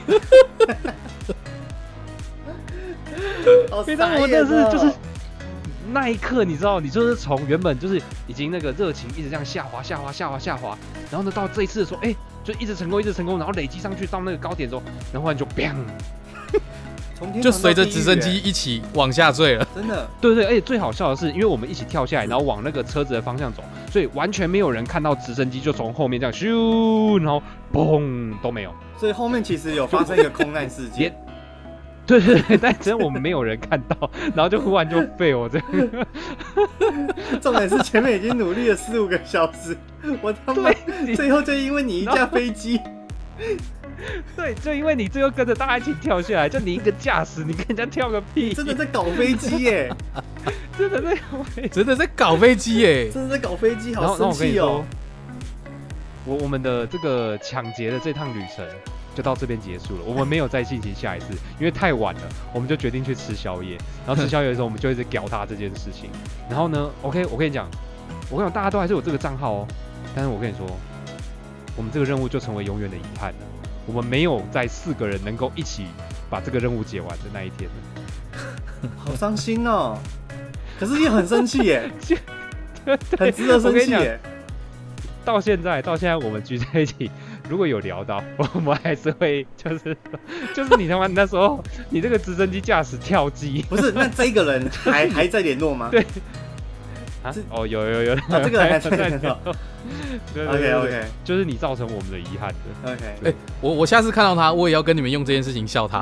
[3.71, 4.93] 好你知道我傻眼哦真的是就是
[5.91, 10.79] 那一刻，你知道，你就是从原本就是已经那个热情一直这样下滑、下滑、下滑、下滑，
[11.11, 12.15] 然后呢到这一次的时候，哎、
[12.45, 15.75] 就一直成功、一直成功，然后累积上去到那个高点之后，然后忽然就 bang，
[17.15, 19.67] 从天就随着直升机欸一起往下坠了。
[19.75, 28.73] 真的对对，而且最好笑的是，因为我们一起跳下来，然后往那个车子的方向走，所以完全没有人看到直升机就从后面这样咻，然后嘣都没有。
[28.99, 31.32] 所以后面其实有发生一个空难事件连。
[32.07, 36.07] 对对对，但只有我们没有人看到， 然后就忽然就废我这个。
[37.41, 39.77] 重点是前面已经努力了四五个小时，
[40.21, 40.77] 我他妈对
[41.07, 42.81] 你最后就因为你一架飞机，
[44.37, 49.91] 对，就因为你最后跟着大家一起跳下来，就你一个驾驶，你跟人家跳个屁，真的在搞飞机耶，
[50.77, 51.11] 真的在
[51.57, 51.69] 为。
[51.69, 53.11] 真的在搞飞机耶！
[53.11, 54.85] 真的在搞飞机，好生气哦。，
[56.25, 58.67] 我我们的这个抢劫的这趟旅程
[59.15, 62.21] 就到这边结束了，我们没有再进行下一次，因为太晚了，
[62.53, 63.77] 我们就决定去吃宵夜。
[64.07, 66.11] 然后吃宵夜的时候，我们就一直屌他这件事情。
[66.49, 67.69] 然后呢，OK，我跟你讲，
[68.31, 69.69] 我跟你讲，大家都还是有这个账号哦，
[70.15, 70.67] 但是我跟你说，
[71.77, 73.39] 我们这个任务就成为永远的遗憾了。
[73.87, 75.87] 我们没有在四个人能够一起
[76.31, 78.91] 把这个任务解完的那一天了。
[78.97, 79.99] 好伤心哦。
[80.79, 81.91] 可是也很生气耶，
[82.85, 84.19] 对很值得生气耶。
[85.25, 87.09] 到现在，到现在我们聚在一起，
[87.53, 88.25] 如果有聊到，
[88.55, 89.95] 我们还是会就是
[90.57, 93.63] 就是你他妈那时候你这个直升机驾驶跳机。
[93.69, 95.91] 不是，那这个人还还在联络吗？
[95.93, 96.03] 对。
[97.23, 99.39] 啊，哦有有有，啊这个还在在联络。
[100.33, 105.99] 对对 OK 对对 OK 就是你造成我们的遗憾的，OK，哎、我我下次看到他，我也要跟你们用这件事情笑他。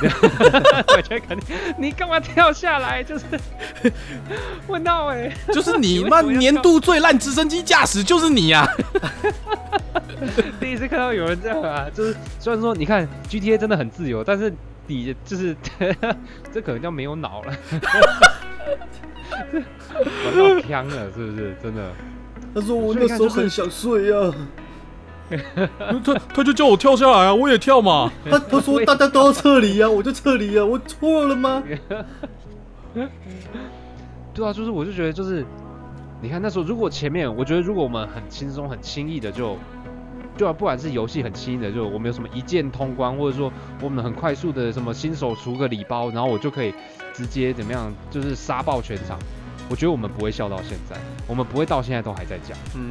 [0.00, 3.02] 我觉得肯定你干嘛跳下来？
[3.02, 3.24] 就是
[4.66, 8.66] 问到哎，就是你妈年度最烂直升机驾驶就是你啊！
[10.60, 14.52] 第一次看到有人这样啊，就是虽然说你看 GTA 真的很自由，但是
[14.86, 15.56] 你就是
[16.52, 17.54] 这可能叫没有脑了，
[20.24, 21.56] 玩到呛了是不是？
[21.62, 21.90] 真的。
[22.54, 24.34] 他说我那时候很想睡啊。
[26.04, 28.12] 他他就叫我跳下来啊，我也跳嘛。
[28.30, 31.62] 他他说大家都要撤离啊，我就撤离啊，我错了吗？
[34.34, 35.42] 对啊，就是我就觉得就是，
[36.20, 39.56] 你看那时候如果前面，我觉得如果我们很轻松、很轻易的就，
[40.36, 46.74] 就啊，不管是游戏很轻的，就我们有什么一键通关，或者说我们很快速的什么新手出个礼包，然后我就可以
[47.12, 49.18] 直接怎么样，就是杀爆全场。
[49.68, 52.90] 我觉得我们不会笑到现在，我们不会到现在都还在讲，嗯，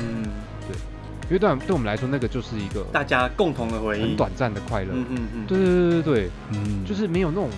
[0.67, 0.75] 对
[1.27, 4.01] 因为对对我们来说，那个就是一个大家共同的回忆。
[4.01, 4.89] 很短暂的快乐。
[4.93, 7.49] 嗯嗯嗯，对对对对对，嗯，就是没有那种。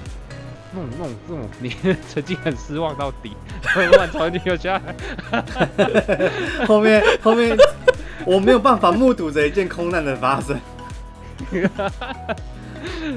[0.74, 1.70] 那种、那种、那种，你
[2.10, 5.44] 曾经很失望到底， 突然突然又下来，
[6.68, 7.56] 后面后面
[8.26, 10.60] 我没有办法目睹着一件空难的发生。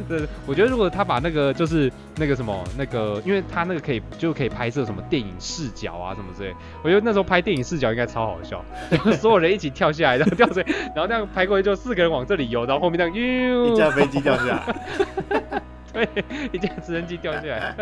[0.08, 15.62] 对，我觉得如果他把那个就是那个什么那个，因为他那个可以就可以拍摄什么电影视角啊什么之类，我觉得那时候拍电影视角应该超好笑，就是所有人一起跳下来，然后掉水，然后那样拍过去就四个人往这里游，然后后面那样哟，一架飞机掉下来，
[16.04, 17.74] 对，一架直升机掉下来，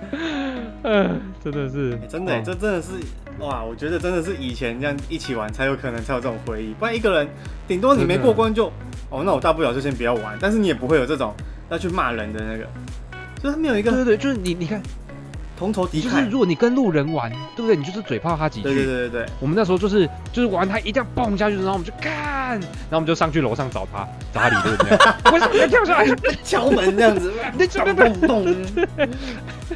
[0.82, 2.88] 嗯，真的是欸，真的、这真的是
[3.38, 3.62] 哇！
[3.62, 7.28] 我觉得真的是以前这样一起玩才有可能才有这种回忆，不然一个人
[7.68, 8.72] 顶多你没过关就
[9.10, 11.34] 哦，那我大不了就先不要玩，但是你也不会有这种
[11.70, 12.64] 要去骂人的那个，
[13.42, 14.80] 就是他没有一个对对对，就是你你看，
[15.60, 16.04] 同仇敌忾。
[16.04, 17.76] 就是如果你跟路人玩，对不对？
[17.76, 22.60] 你就是嘴炮他几句，对对对对对，我们那时候就是就是玩他一定要蹦下去，然后我们就干，然
[22.92, 24.98] 后我们就上去楼上找他，找他理论这样。
[25.32, 26.08] 为什么要跳下来？
[26.42, 28.56] 敲门这样子，你怎么咚咚咚，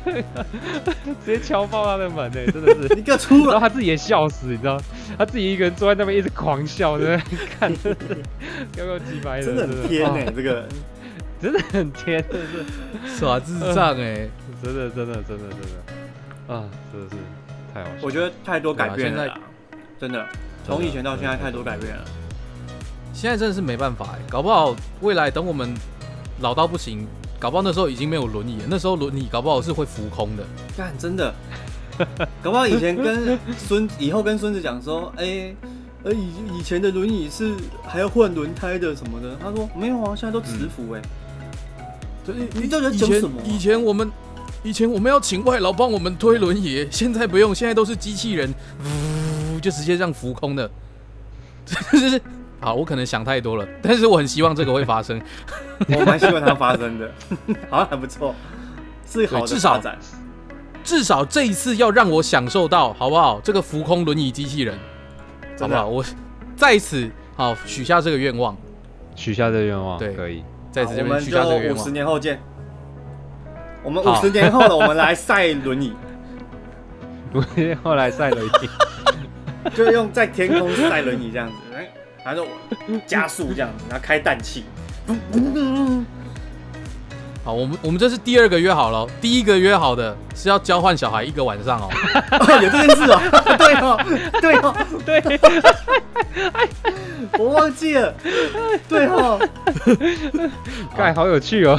[1.25, 2.95] 直接敲爆他的门呢、真的是。
[2.97, 3.53] 你给我出来！
[3.53, 4.81] 然后他自己也笑死，你知道，
[5.19, 7.39] 他自己一个人坐在那边一直狂笑，对不对？
[7.59, 7.73] 看，
[8.79, 10.67] 有够鸡掰的，真的很天呢、哦这个
[11.45, 12.47] 真的很天，真的
[13.07, 14.27] 是，耍智障哎、
[14.63, 15.61] 真的真的真的真
[16.49, 17.17] 的，啊，真的是
[17.75, 18.01] 太好笑了。
[18.01, 19.39] 我觉得太多改变了
[20.01, 20.27] 真的，
[20.67, 22.03] 从以前到现在太多改变了。
[23.13, 25.75] 现在真的是没办法哎、搞不好未来等我们
[26.41, 27.07] 老到不行，
[27.39, 30.45] 搞不好那时候已经没有轮椅了，那时候轮椅搞不好是会浮空的。
[30.75, 31.35] 干，真的，
[32.43, 35.55] 搞不好以前跟孙以后跟孙子讲说，哎、
[36.05, 37.53] 呃以以前的轮椅是
[37.87, 41.03] 还要换轮胎的什么的，他说没有啊，现在都磁浮哎、
[42.25, 44.11] 对，你到底在以前讲什么啊以前我们
[44.63, 50.71] 以前我们要请外劳帮我们推轮椅，现在不用，现在都是机器人，呜就直接这样浮空的。
[51.65, 52.21] 就是
[52.61, 55.21] 好，我可能想太多了，但是我很希望这个会发生。
[55.89, 57.11] 我蛮希望它发生的，
[57.69, 58.35] 好像还不错，
[59.11, 59.99] 是好的对至少发展。
[60.83, 63.41] 至少这一次要让我享受到，好不好？
[63.43, 64.79] 这个浮空轮椅机器人，
[65.59, 65.87] 好不好？
[65.87, 66.05] 我
[66.57, 68.55] 在此好许下这个愿望，
[69.15, 70.43] 许下这个愿望，对可以。
[70.75, 71.39] 在好我们就
[71.73, 71.91] 五十。
[71.93, 72.41] 年后见。
[73.85, 75.95] 我们五十年后了，我们来赛轮椅，
[77.85, 81.89] 后来赛轮椅， 就用在天空赛轮椅这样子，哎，
[82.25, 84.65] 然后我加速这样子，然后开氮气，
[87.45, 91.91] 好，我们我们这是第二个约好了哦，第一个约好的是要交换小孩一个晚上哦。
[92.41, 93.21] 哦，有这件事哦，
[93.59, 94.01] 对哦，
[94.41, 94.75] 对哦，
[95.05, 95.41] 对，
[97.39, 98.15] 我忘记了，
[98.89, 99.39] 对哦，
[100.97, 101.79] 盖好有趣哦。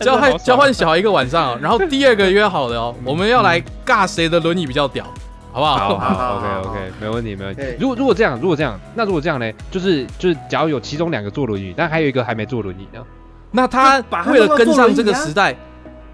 [0.00, 5.04] 交换交换小孩一个晚上哦，然后第二个约好的哦，我们要来尬谁的轮椅比较屌，
[5.52, 5.76] 好不好？
[5.76, 7.62] 好好好好好，OK OK，没问题没问题。
[7.78, 9.52] 如果如果这样，如果这样，那如果这样呢？
[9.70, 13.04] 就是就是，假如有其中两个坐轮椅，但还有一个还没坐轮椅呢？
[13.56, 15.56] 那他把他为了跟上这个时代，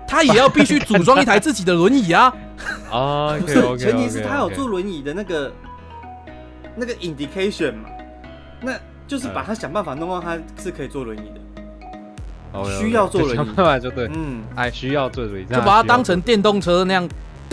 [0.07, 2.31] 他也要必须组装一台自己的轮椅啊。
[2.93, 5.51] 啊不是，前提是他有坐轮椅的那个
[6.77, 7.89] 那个 indication 嘛，
[8.61, 8.75] 那
[9.09, 13.37] 就是把他想办法弄到他是可以坐轮椅的，需要坐轮椅。
[13.37, 17.09] 想办法就对，嗯，哎，需要坐轮椅，就把它当成电动车那样，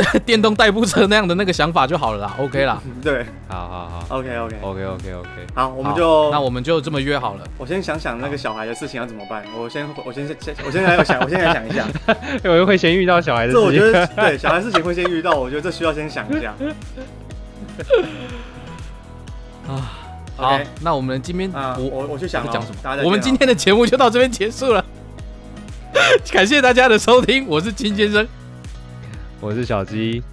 [0.25, 2.81] 电动代步车那样的那个想法就好了啦，OK 啦。
[3.03, 7.47] 对好好好，OK OK，，OK OK OK，好，我们就那我们就这么约好了。
[7.57, 9.43] 我先想想那个小孩的事情要怎么办。
[9.57, 11.85] 我先，我先，先，我现在来想， 我现在来想一下。
[12.43, 13.93] 我又会先遇到小孩的这我觉事情。
[13.93, 16.53] 得对小孩事情会先遇到，我觉得这需要先想一下。
[19.67, 19.97] 啊，
[20.35, 24.85] 好那我们今天啊，我我我去想讲什么我们今天的节目就到这边结束了，
[26.31, 28.27] 感谢大家的收听，我是金先生，
[29.39, 30.23] 我是小鸡，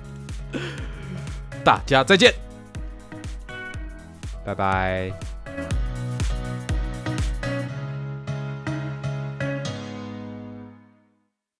[1.62, 2.32] 大家再见。
[4.44, 5.12] 拜拜。